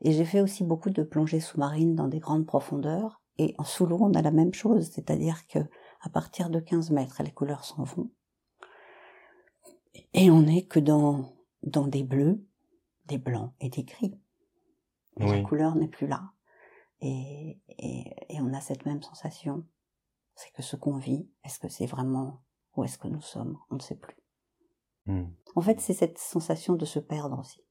Et 0.00 0.12
j'ai 0.12 0.24
fait 0.24 0.40
aussi 0.40 0.64
beaucoup 0.64 0.90
de 0.90 1.02
plongées 1.02 1.40
sous-marines 1.40 1.94
dans 1.94 2.08
des 2.08 2.20
grandes 2.20 2.46
profondeurs. 2.46 3.20
Et 3.38 3.54
en 3.58 3.64
sous 3.64 3.86
l'eau, 3.86 3.98
on 4.00 4.14
a 4.14 4.22
la 4.22 4.30
même 4.30 4.54
chose, 4.54 4.90
c'est-à-dire 4.90 5.46
que 5.46 5.58
à 6.00 6.08
partir 6.08 6.50
de 6.50 6.60
15 6.60 6.90
mètres, 6.90 7.22
les 7.22 7.32
couleurs 7.32 7.64
s'en 7.64 7.84
vont. 7.84 8.10
Et 10.14 10.30
on 10.30 10.42
n'est 10.42 10.66
que 10.66 10.80
dans, 10.80 11.32
dans 11.62 11.86
des 11.86 12.02
bleus, 12.02 12.44
des 13.06 13.18
blancs 13.18 13.52
et 13.60 13.68
des 13.68 13.84
gris. 13.84 14.18
La 15.16 15.40
couleur 15.42 15.74
n'est 15.74 15.88
plus 15.88 16.06
là. 16.06 16.30
Et, 17.00 17.58
et, 17.68 18.40
on 18.40 18.52
a 18.54 18.60
cette 18.60 18.86
même 18.86 19.02
sensation. 19.02 19.64
C'est 20.36 20.52
que 20.52 20.62
ce 20.62 20.76
qu'on 20.76 20.96
vit, 20.96 21.28
est-ce 21.44 21.58
que 21.58 21.68
c'est 21.68 21.86
vraiment 21.86 22.40
où 22.76 22.84
est-ce 22.84 22.98
que 22.98 23.08
nous 23.08 23.20
sommes? 23.20 23.58
On 23.70 23.76
ne 23.76 23.80
sait 23.80 23.96
plus. 23.96 24.17
Hmm. 25.08 25.24
En 25.56 25.60
fait, 25.60 25.80
c'est 25.80 25.94
cette 25.94 26.18
sensation 26.18 26.74
de 26.74 26.84
se 26.84 26.98
perdre 26.98 27.40
aussi. 27.40 27.64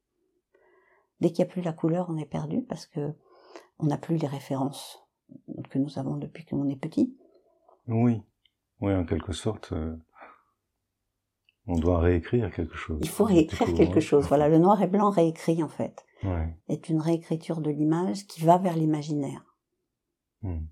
Dès 1.21 1.31
qu'il 1.31 1.45
n'y 1.45 1.49
a 1.49 1.53
plus 1.53 1.61
la 1.61 1.71
couleur, 1.71 2.07
on 2.09 2.17
est 2.17 2.25
perdu 2.25 2.63
parce 2.63 2.85
que 2.85 3.13
on 3.79 3.85
n'a 3.85 3.97
plus 3.97 4.17
les 4.17 4.27
références 4.27 4.99
que 5.69 5.77
nous 5.77 5.99
avons 5.99 6.17
depuis 6.17 6.45
qu'on 6.45 6.67
est 6.67 6.75
petit. 6.75 7.15
Oui, 7.87 8.21
oui, 8.81 8.93
en 8.93 9.05
quelque 9.05 9.33
sorte, 9.33 9.71
euh, 9.71 9.95
on 11.67 11.77
doit 11.77 11.99
réécrire 11.99 12.51
quelque 12.51 12.75
chose. 12.75 12.99
Il 13.01 13.09
faut 13.09 13.25
réécrire 13.25 13.73
quelque 13.73 13.99
chose. 13.99 14.27
Voilà, 14.27 14.49
le 14.49 14.57
noir 14.57 14.81
et 14.81 14.87
blanc 14.87 15.09
réécrit 15.09 15.61
en 15.63 15.69
fait. 15.69 16.05
Ouais. 16.23 16.57
Est 16.69 16.89
une 16.89 16.99
réécriture 16.99 17.61
de 17.61 17.69
l'image 17.69 18.25
qui 18.25 18.43
va 18.43 18.57
vers 18.57 18.75
l'imaginaire. 18.75 19.45
Hmm. 20.41 20.65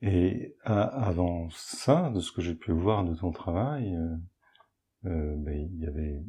Et 0.00 0.54
avant 0.64 1.48
ça, 1.50 2.10
de 2.10 2.20
ce 2.20 2.30
que 2.30 2.40
j'ai 2.40 2.54
pu 2.54 2.72
voir 2.72 3.04
de 3.04 3.14
ton 3.14 3.32
travail, 3.32 3.96
euh, 3.96 4.16
euh 5.06 5.34
ben, 5.36 5.54
il 5.54 5.80
y 5.80 5.86
avait 5.86 6.22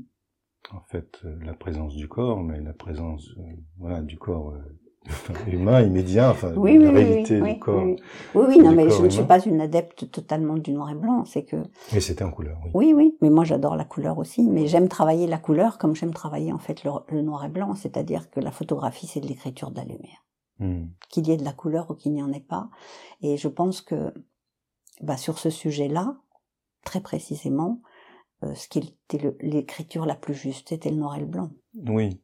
en 0.72 0.82
fait 0.82 1.22
la 1.42 1.54
présence 1.54 1.96
du 1.96 2.08
corps, 2.08 2.42
mais 2.42 2.60
la 2.62 2.74
présence 2.74 3.30
euh, 3.38 3.42
voilà 3.78 4.02
du 4.02 4.18
corps 4.18 4.56
humain 5.48 5.82
immédiat, 5.82 6.32
enfin 6.32 6.54
oui, 6.56 6.78
la 6.78 6.92
réalité 6.92 7.40
du 7.40 7.60
corps. 7.60 7.84
Oui, 8.36 8.46
oui, 8.48 8.60
non, 8.60 8.72
mais 8.72 8.90
je 8.90 9.04
ne 9.04 9.10
suis 9.10 9.24
pas 9.24 9.40
une 9.40 9.62
adepte 9.62 10.12
totalement 10.12 10.56
du 10.56 10.72
noir 10.72 10.90
et 10.92 10.96
blanc, 10.96 11.26
c'est 11.26 11.44
que. 11.44 11.58
Mais 11.94 12.00
c'était 12.00 12.24
en 12.24 12.32
couleur, 12.32 12.58
oui. 12.64 12.72
Oui, 12.74 12.94
oui, 12.94 13.18
mais 13.22 13.30
moi 13.30 13.44
j'adore 13.44 13.76
la 13.76 13.86
couleur 13.86 14.18
aussi, 14.18 14.44
mais 14.44 14.68
j'aime 14.68 14.88
travailler 14.88 15.28
la 15.28 15.38
couleur 15.38 15.78
comme 15.78 15.96
j'aime 15.96 16.14
travailler 16.14 16.52
en 16.52 16.60
fait 16.60 16.84
le, 16.84 17.22
noir 17.22 17.46
et 17.46 17.50
blanc, 17.50 17.76
c'est-à-dire 17.76 18.30
que 18.30 18.40
la 18.40 18.52
photographie 18.52 19.08
c'est 19.08 19.22
de 19.22 19.28
l'écriture 19.28 19.72
de 19.72 19.78
la 19.78 19.86
lumière. 19.86 20.24
Hmm. 20.60 20.88
Qu'il 21.10 21.28
y 21.28 21.32
ait 21.32 21.38
de 21.38 21.46
la 21.46 21.54
couleur 21.54 21.90
ou 21.90 21.96
qu'il 21.96 22.14
n'y 22.14 22.22
en 22.22 22.34
ait 22.34 22.40
pas, 22.40 22.70
et 23.22 23.38
je 23.38 23.48
pense 23.48 23.82
que 23.82 24.14
bah, 25.02 25.16
sur 25.16 25.40
ce 25.40 25.50
sujet-là, 25.50 26.18
très 26.84 27.00
précisément, 27.02 27.82
euh, 28.44 28.54
ce 28.56 28.68
qui 28.68 28.80
était 28.80 29.36
l'écriture 29.40 30.06
la 30.06 30.16
plus 30.16 30.34
juste 30.34 30.72
était 30.72 30.90
le 30.90 30.98
noir 30.98 31.16
et 31.16 31.22
le 31.22 31.26
blanc. 31.26 31.52
Oui, 31.88 32.22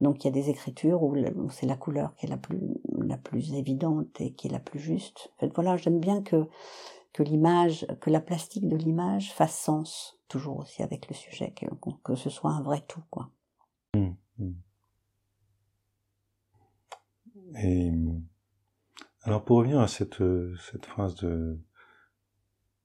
donc 0.00 0.22
il 0.22 0.26
y 0.26 0.30
a 0.30 0.32
des 0.32 0.50
écritures 0.50 1.02
où, 1.02 1.16
c'est 1.50 1.66
la 1.66 1.76
couleur 1.76 2.14
qui 2.16 2.26
est 2.26 2.28
la 2.28 2.36
plus, 2.36 2.60
la 2.98 3.16
plus 3.16 3.54
évidente 3.54 4.20
et 4.20 4.34
qui 4.34 4.48
est 4.48 4.50
la 4.50 4.60
plus 4.60 4.78
juste. 4.78 5.32
En 5.36 5.40
fait, 5.40 5.54
voilà, 5.54 5.76
j'aime 5.78 5.98
bien 5.98 6.22
que, 6.22 6.46
que 7.14 7.22
l'image, 7.22 7.86
que 8.00 8.10
la 8.10 8.20
plastique 8.20 8.68
de 8.68 8.76
l'image 8.76 9.32
fasse 9.32 9.58
sens, 9.58 10.18
toujours 10.28 10.58
aussi 10.58 10.82
avec 10.82 11.08
le 11.08 11.14
sujet, 11.14 11.52
que, 11.52 11.66
que 12.04 12.14
ce 12.16 12.28
soit 12.28 12.50
un 12.50 12.62
vrai 12.62 12.84
tout, 12.86 13.02
quoi. 13.10 13.30
Mmh. 13.94 14.10
Et 17.62 17.92
alors 19.22 19.44
pour 19.44 19.58
revenir 19.58 19.80
à 19.80 19.88
cette, 19.88 20.22
cette 20.70 20.86
phrase 20.86 21.14
de, 21.16 21.58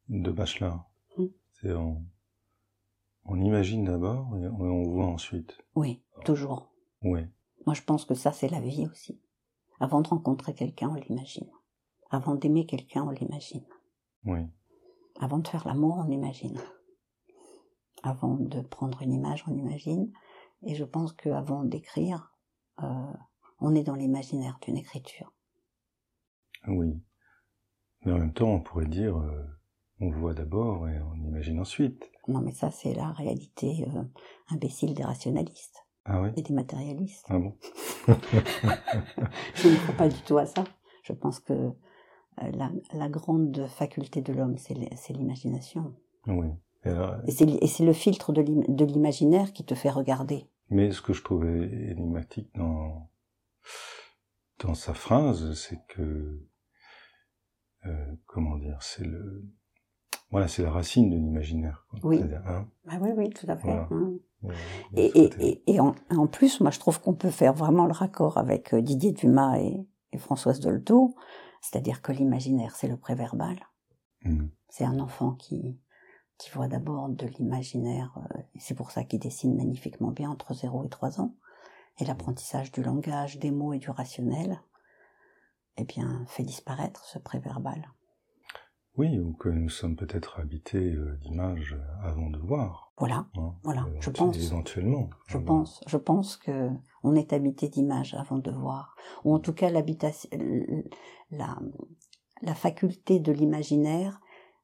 de 0.09 0.31
Bachelard, 0.31 0.89
mmh. 1.17 1.25
c'est 1.53 1.73
on 3.25 3.39
imagine 3.39 3.85
d'abord 3.85 4.35
et 4.37 4.47
on 4.47 4.83
voit 4.89 5.05
ensuite. 5.05 5.57
Oui, 5.75 6.03
toujours. 6.25 6.73
Oui. 7.03 7.21
Moi, 7.65 7.75
je 7.75 7.83
pense 7.83 8.05
que 8.05 8.15
ça, 8.15 8.31
c'est 8.31 8.49
la 8.49 8.59
vie 8.59 8.87
aussi. 8.87 9.21
Avant 9.79 10.01
de 10.01 10.07
rencontrer 10.07 10.53
quelqu'un, 10.53 10.89
on 10.89 10.95
l'imagine. 10.95 11.49
Avant 12.09 12.35
d'aimer 12.35 12.65
quelqu'un, 12.65 13.03
on 13.03 13.11
l'imagine. 13.11 13.65
Oui. 14.25 14.39
Avant 15.19 15.39
de 15.39 15.47
faire 15.47 15.67
l'amour, 15.67 16.03
on 16.05 16.09
imagine. 16.09 16.59
Avant 18.03 18.35
de 18.35 18.61
prendre 18.61 19.01
une 19.01 19.13
image, 19.13 19.43
on 19.47 19.55
imagine. 19.55 20.11
Et 20.63 20.75
je 20.75 20.83
pense 20.83 21.13
qu'avant 21.13 21.63
d'écrire, 21.63 22.35
euh, 22.81 23.13
on 23.61 23.75
est 23.75 23.83
dans 23.83 23.95
l'imaginaire 23.95 24.59
d'une 24.61 24.77
écriture. 24.77 25.31
Oui. 26.67 26.99
Mais 28.03 28.11
en 28.11 28.17
même 28.17 28.33
temps, 28.33 28.49
on 28.49 28.59
pourrait 28.59 28.87
dire, 28.87 29.17
euh, 29.17 29.43
on 29.99 30.09
voit 30.09 30.33
d'abord 30.33 30.89
et 30.89 30.99
on 30.99 31.15
imagine 31.23 31.59
ensuite. 31.59 32.11
Non, 32.27 32.41
mais 32.41 32.51
ça, 32.51 32.71
c'est 32.71 32.93
la 32.93 33.11
réalité 33.11 33.85
euh, 33.87 34.03
imbécile 34.49 34.93
des 34.95 35.03
rationalistes. 35.03 35.85
Ah 36.05 36.31
et 36.35 36.41
des 36.41 36.53
matérialistes. 36.53 37.27
Ah 37.29 37.37
bon? 37.37 37.55
Je 38.07 39.67
ne 39.67 39.75
crois 39.83 39.95
pas 39.95 40.09
du 40.09 40.19
tout 40.21 40.39
à 40.39 40.47
ça. 40.47 40.63
Je 41.03 41.13
pense 41.13 41.39
que 41.39 41.53
euh, 41.53 41.71
la, 42.93 43.09
grande 43.09 43.67
faculté 43.67 44.21
de 44.21 44.33
l'homme, 44.33 44.57
c'est 44.57 45.13
l'imagination. 45.13 45.93
Oui. 46.25 46.47
Et, 46.85 47.67
c'est 47.67 47.85
le 47.85 47.93
filtre 47.93 48.33
de 48.33 48.85
l'imaginaire 48.85 49.53
qui 49.53 49.63
te 49.63 49.75
fait 49.75 49.91
regarder. 49.91 50.47
Mais 50.71 50.89
ce 50.89 51.03
que 51.03 51.13
je 51.13 51.21
trouvais 51.23 51.69
énigmatique 51.91 52.49
dans, 52.55 53.10
dans 54.59 54.75
sa 54.75 54.93
phrase, 54.93 55.53
c'est 55.53 55.79
que, 55.87 56.47
euh, 57.85 58.15
comment 58.25 58.57
dire, 58.57 58.77
c'est 58.81 59.03
le, 59.03 59.45
voilà, 60.31 60.47
c'est 60.47 60.63
la 60.63 60.71
racine 60.71 61.09
de 61.09 61.15
l'imaginaire. 61.17 61.85
Oui. 62.03 62.21
Hein 62.45 62.67
ah 62.87 62.97
oui, 63.01 63.09
oui, 63.15 63.29
tout 63.29 63.47
à 63.49 63.57
fait. 63.57 63.71
Hein. 63.71 63.89
et, 64.95 65.11
et, 65.17 65.63
et, 65.67 65.79
en, 65.79 65.93
en, 66.09 66.27
plus, 66.27 66.61
moi, 66.61 66.71
je 66.71 66.79
trouve 66.79 67.01
qu'on 67.01 67.13
peut 67.13 67.29
faire 67.29 67.53
vraiment 67.53 67.85
le 67.85 67.91
raccord 67.91 68.37
avec 68.37 68.73
euh, 68.73 68.81
Didier 68.81 69.11
Dumas 69.11 69.59
et, 69.59 69.85
Françoise 70.17 70.59
Dolto, 70.59 71.15
c'est-à-dire 71.61 72.01
que 72.01 72.11
l'imaginaire, 72.11 72.75
c'est 72.75 72.89
le 72.89 72.97
préverbal. 72.97 73.57
Mmh. 74.23 74.47
C'est 74.67 74.83
un 74.83 74.99
enfant 74.99 75.31
qui, 75.31 75.79
qui 76.37 76.49
voit 76.51 76.67
d'abord 76.67 77.07
de 77.07 77.27
l'imaginaire, 77.27 78.13
euh, 78.17 78.41
c'est 78.57 78.75
pour 78.75 78.91
ça 78.91 79.03
qu'il 79.05 79.19
dessine 79.19 79.55
magnifiquement 79.55 80.11
bien 80.11 80.29
entre 80.29 80.53
0 80.53 80.85
et 80.85 80.89
3 80.89 81.21
ans. 81.21 81.35
Et 81.99 82.05
l'apprentissage 82.05 82.71
du 82.71 82.81
langage, 82.81 83.37
des 83.37 83.51
mots 83.51 83.73
et 83.73 83.79
du 83.79 83.89
rationnel, 83.89 84.61
eh 85.77 85.83
bien, 85.83 86.25
fait 86.27 86.43
disparaître 86.43 87.03
ce 87.05 87.19
préverbal. 87.19 87.91
Oui, 88.97 89.19
ou 89.19 89.33
que 89.33 89.49
nous 89.49 89.69
sommes 89.69 89.95
peut-être 89.95 90.39
habités 90.39 90.93
euh, 90.93 91.17
d'images 91.21 91.77
avant 92.01 92.29
de 92.29 92.39
voir. 92.39 92.91
Voilà, 92.97 93.25
hein, 93.35 93.55
voilà, 93.63 93.83
euh, 93.83 93.97
je 94.01 94.09
pense. 94.09 94.37
Éventuellement. 94.37 95.09
Je 95.27 95.37
pense, 95.37 95.81
je 95.87 95.97
pense 95.97 96.35
que 96.35 96.69
on 97.03 97.15
est 97.15 97.31
habité 97.31 97.69
d'images 97.69 98.13
avant 98.13 98.37
de 98.37 98.51
voir, 98.51 98.95
ou 99.23 99.33
en 99.33 99.39
tout 99.39 99.53
cas 99.53 99.69
l'habitation, 99.69 100.29
la, 101.31 101.57
la 102.41 102.53
faculté 102.53 103.19
de 103.19 103.31
l'imaginaire 103.31 104.19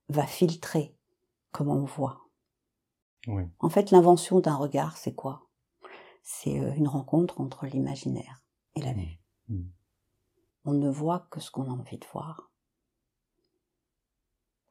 va 0.10 0.26
filtrer 0.26 0.96
comment 1.52 1.76
on 1.76 1.86
voit. 1.86 2.22
En 3.60 3.70
fait, 3.70 3.92
l'invention 3.92 4.40
d'un 4.40 4.56
regard, 4.56 4.96
c'est 4.98 5.13
quoi? 5.13 5.46
C'est 6.30 6.60
euh, 6.60 6.74
une 6.74 6.90
rencontre 6.90 7.40
entre 7.40 7.68
l'imaginaire 7.68 8.44
et 8.76 8.82
la 8.82 8.92
vue. 8.92 9.18
Mmh. 9.48 9.63
On 10.66 10.74
ne 10.74 10.90
voit 10.90 11.26
que 11.32 11.40
ce 11.40 11.50
qu'on 11.50 11.70
a 11.70 11.74
envie 11.74 11.98
de 11.98 12.06
voir. 12.12 12.52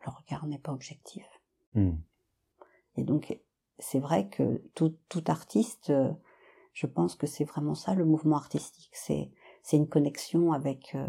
Le 0.05 0.12
regard 0.12 0.47
n'est 0.47 0.59
pas 0.59 0.73
objectif. 0.73 1.25
Mmh. 1.73 1.92
Et 2.97 3.05
donc, 3.05 3.40
c'est 3.79 3.99
vrai 4.01 4.29
que 4.29 4.62
tout, 4.75 4.99
artiste, 5.29 5.88
euh, 5.88 6.12
je 6.75 6.87
pense 6.87 7.14
que 7.14 7.27
c'est 7.27 7.45
vraiment 7.45 7.75
ça 7.75 7.95
le 7.95 8.05
mouvement 8.05 8.37
artistique. 8.37 8.92
C'est, 8.92 9.31
c'est 9.62 9.79
une 9.79 9.88
connexion 9.88 10.53
avec, 10.53 10.95
euh, 10.95 11.07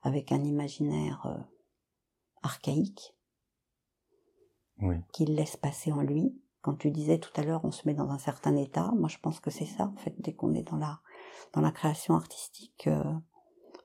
avec 0.00 0.32
un 0.32 0.42
imaginaire 0.42 1.46
archaïque 2.40 3.14
oui. 4.80 4.96
qu'il 5.12 5.34
laisse 5.34 5.58
passer 5.58 5.92
en 5.92 6.00
lui. 6.00 6.34
Quand 6.62 6.74
tu 6.74 6.90
disais 6.90 7.18
tout 7.18 7.32
à 7.36 7.42
l'heure, 7.42 7.64
on 7.64 7.72
se 7.72 7.86
met 7.86 7.94
dans 7.94 8.10
un 8.10 8.18
certain 8.18 8.56
état. 8.56 8.92
Moi, 8.96 9.08
je 9.08 9.18
pense 9.18 9.40
que 9.40 9.50
c'est 9.50 9.66
ça, 9.66 9.86
en 9.86 9.96
fait, 9.96 10.14
dès 10.18 10.32
qu'on 10.32 10.54
est 10.54 10.62
dans 10.62 10.76
la 10.76 11.00
dans 11.52 11.60
la 11.60 11.72
création 11.72 12.14
artistique, 12.14 12.86
euh, 12.86 13.02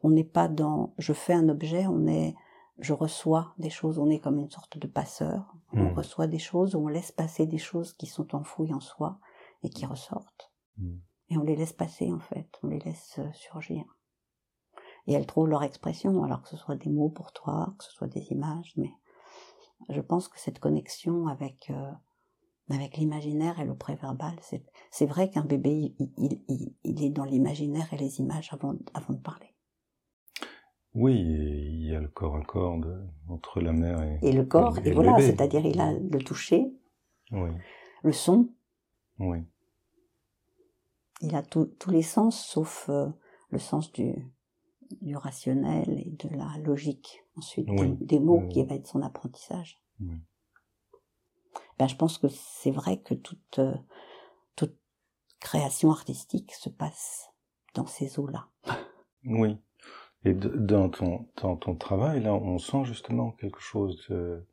on 0.04 0.12
n'est 0.12 0.24
pas 0.24 0.48
dans 0.48 0.94
je 0.98 1.12
fais 1.12 1.34
un 1.34 1.50
objet, 1.50 1.88
on 1.88 2.08
est 2.08 2.36
je 2.80 2.94
reçois 2.94 3.56
des 3.58 3.72
choses, 3.72 3.98
on 3.98 4.10
est 4.10 4.20
comme 4.20 4.38
une 4.38 4.52
sorte 4.52 4.78
de 4.78 4.88
passeur. 4.88 5.56
On 5.74 5.86
hmm. 5.86 5.94
reçoit 5.94 6.28
des 6.28 6.40
choses, 6.40 6.76
on 6.76 6.88
laisse 6.88 7.12
passer 7.12 7.48
des 7.48 7.58
choses 7.58 7.94
qui 7.94 8.06
sont 8.06 8.36
enfouies 8.36 8.74
en 8.74 8.80
soi 8.80 9.20
et 9.64 9.70
qui 9.70 9.86
ressortent. 9.86 10.52
Hmm. 10.78 10.98
Et 11.30 11.38
on 11.38 11.44
les 11.44 11.56
laisse 11.56 11.74
passer, 11.74 12.14
en 12.14 12.20
fait, 12.20 12.48
on 12.64 12.68
les 12.68 12.80
laisse 12.80 13.16
euh, 13.18 13.32
surgir. 13.34 13.84
Et 15.08 15.14
elles 15.14 15.26
trouvent 15.26 15.48
leur 15.48 15.64
expression, 15.64 16.24
alors 16.24 16.44
que 16.44 16.50
ce 16.50 16.58
soit 16.58 16.76
des 16.76 16.90
mots 16.90 17.10
pour 17.10 17.32
toi, 17.32 17.74
que 17.78 17.84
ce 17.84 17.92
soit 17.92 18.08
des 18.08 18.32
images, 18.32 18.74
mais 18.78 18.92
je 19.90 20.02
pense 20.02 20.28
que 20.28 20.40
cette 20.40 20.60
connexion 20.60 21.28
avec 21.28 21.70
euh, 21.70 21.92
avec 22.76 22.98
l'imaginaire 22.98 23.60
et 23.60 23.66
le 23.66 23.76
préverbal, 23.76 24.36
c'est 24.92 25.06
vrai 25.06 25.30
qu'un 25.30 25.46
bébé, 25.46 25.94
il, 26.00 26.12
il, 26.18 26.76
il, 26.84 27.04
est 27.04 27.10
dans 27.10 27.24
l'imaginaire 27.24 27.88
et 27.94 27.98
les 27.98 28.20
images 28.20 28.50
avant, 28.52 28.76
avant 28.94 29.14
de 29.14 29.22
parler. 29.22 29.54
Oui, 30.94 31.16
il 31.16 31.88
y 31.88 31.96
a 31.96 32.00
le 32.00 32.08
corps 32.08 32.36
à 32.36 32.44
corps 32.44 32.80
entre 33.30 33.62
la 33.62 33.72
mère 33.72 34.02
et, 34.02 34.20
et 34.22 34.32
le 34.34 34.44
corps. 34.44 34.80
Et, 34.84 34.92
voilà, 34.92 35.18
c'est-à-dire 35.20 35.66
il 35.66 35.80
a 35.80 35.94
le 35.94 36.20
toucher, 36.20 36.74
oui. 37.32 37.50
le 38.04 38.12
son. 38.12 38.50
Oui. 39.20 39.40
Il 41.22 41.36
a 41.36 41.44
tous 41.44 41.90
les 41.90 42.02
sens 42.02 42.44
sauf 42.44 42.88
euh, 42.90 43.08
le 43.50 43.60
sens 43.60 43.92
du, 43.92 44.14
du 45.02 45.16
rationnel 45.16 45.90
et 45.90 46.12
de 46.12 46.36
la 46.36 46.50
logique. 46.64 47.24
Ensuite, 47.36 47.68
des, 48.02 48.20
mots 48.20 48.48
qui 48.48 48.64
va 48.64 48.76
être 48.76 48.88
son 48.88 49.04
apprentissage. 49.04 49.80
Ben, 51.80 51.88
je 51.88 51.96
pense 51.96 52.18
que 52.18 52.28
c'est 52.30 52.72
vrai 52.72 53.00
que 53.00 53.14
toute, 53.14 53.60
euh, 53.60 53.76
toute 54.56 54.78
création 55.40 55.92
artistique 55.92 56.54
se 56.54 56.70
passe 56.70 57.30
dans 57.74 57.88
ces 57.88 58.20
eaux-là. 58.20 58.50
Oui. 59.30 59.58
Et 60.24 60.34
dans 60.34 60.90
ton, 60.90 61.28
dans 61.42 61.58
ton 61.58 61.76
travail, 61.76 62.22
là, 62.22 62.34
on 62.34 62.58
sent 62.60 62.86
justement 62.86 63.32
quelque 63.32 63.60
chose 63.60 64.08
de, 64.10 64.48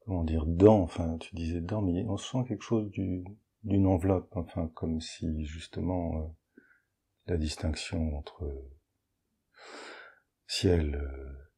comment 0.00 0.24
dire, 0.24 0.46
dans, 0.46 0.80
enfin, 0.80 1.18
tu 1.18 1.34
disais 1.34 1.60
dans, 1.60 1.82
mais 1.82 2.04
on 2.08 2.16
sent 2.16 2.44
quelque 2.48 2.62
chose 2.62 2.90
du, 2.90 3.22
d'une 3.64 3.86
enveloppe, 3.86 4.34
enfin, 4.34 4.68
comme 4.68 5.00
si 5.00 5.44
justement 5.44 6.16
euh, 6.16 6.26
la 7.26 7.36
distinction 7.36 8.16
entre 8.16 8.50
ciel, 10.46 10.94
euh, 10.96 11.50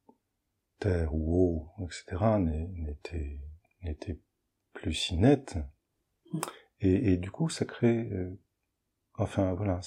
terre 0.79 1.13
ou 1.13 1.69
eau, 1.79 1.85
etc., 1.85 2.37
n'était, 2.39 3.39
n'était 3.81 4.19
plus 4.75 4.93
si 4.93 5.17
nette. 5.17 5.57
Et, 6.81 7.17
du 7.17 7.31
coup, 7.31 7.49
ça 7.49 7.65
crée, 7.65 8.11
euh, 8.11 8.37
enfin 9.17 9.53
voilà, 9.53 9.79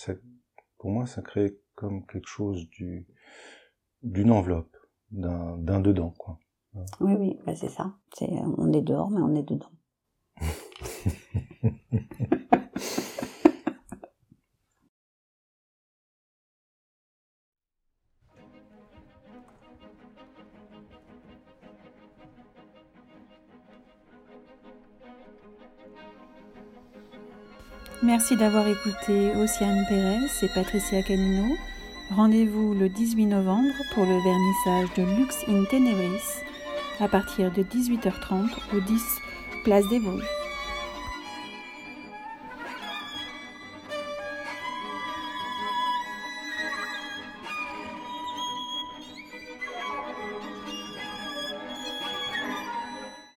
pour 0.78 0.90
moi, 0.90 1.06
ça 1.06 1.22
crée 1.22 1.60
comme 1.76 2.04
quelque 2.06 2.26
chose 2.26 2.68
du, 2.70 3.06
d'une 4.02 4.32
enveloppe, 4.32 4.76
d'un, 5.12 5.56
d'un 5.58 5.80
dedans, 5.80 6.10
quoi. 6.18 6.40
Oui, 7.00 7.14
oui, 7.18 7.38
bah 7.46 7.54
c'est 7.54 7.68
ça. 7.68 7.94
C'est, 8.14 8.30
on 8.30 8.72
est 8.72 8.82
dehors, 8.82 9.10
mais 9.10 9.20
on 9.20 9.34
est 9.36 9.42
dedans. 9.42 9.70
Merci 28.18 28.34
d'avoir 28.34 28.66
écouté 28.66 29.30
Océane 29.36 29.86
Pérez 29.88 30.18
et 30.42 30.48
Patricia 30.48 31.04
Canino. 31.04 31.56
Rendez-vous 32.10 32.74
le 32.74 32.88
18 32.88 33.26
novembre 33.26 33.72
pour 33.94 34.04
le 34.06 34.20
vernissage 34.20 34.92
de 34.96 35.16
Lux 35.16 35.36
in 35.46 35.62
Tenebris 35.70 36.42
à 36.98 37.06
partir 37.06 37.52
de 37.52 37.62
18h30 37.62 38.48
au 38.74 38.80
10 38.80 39.02
Place 39.62 39.88
des 39.88 40.00
Vosges. 40.00 40.37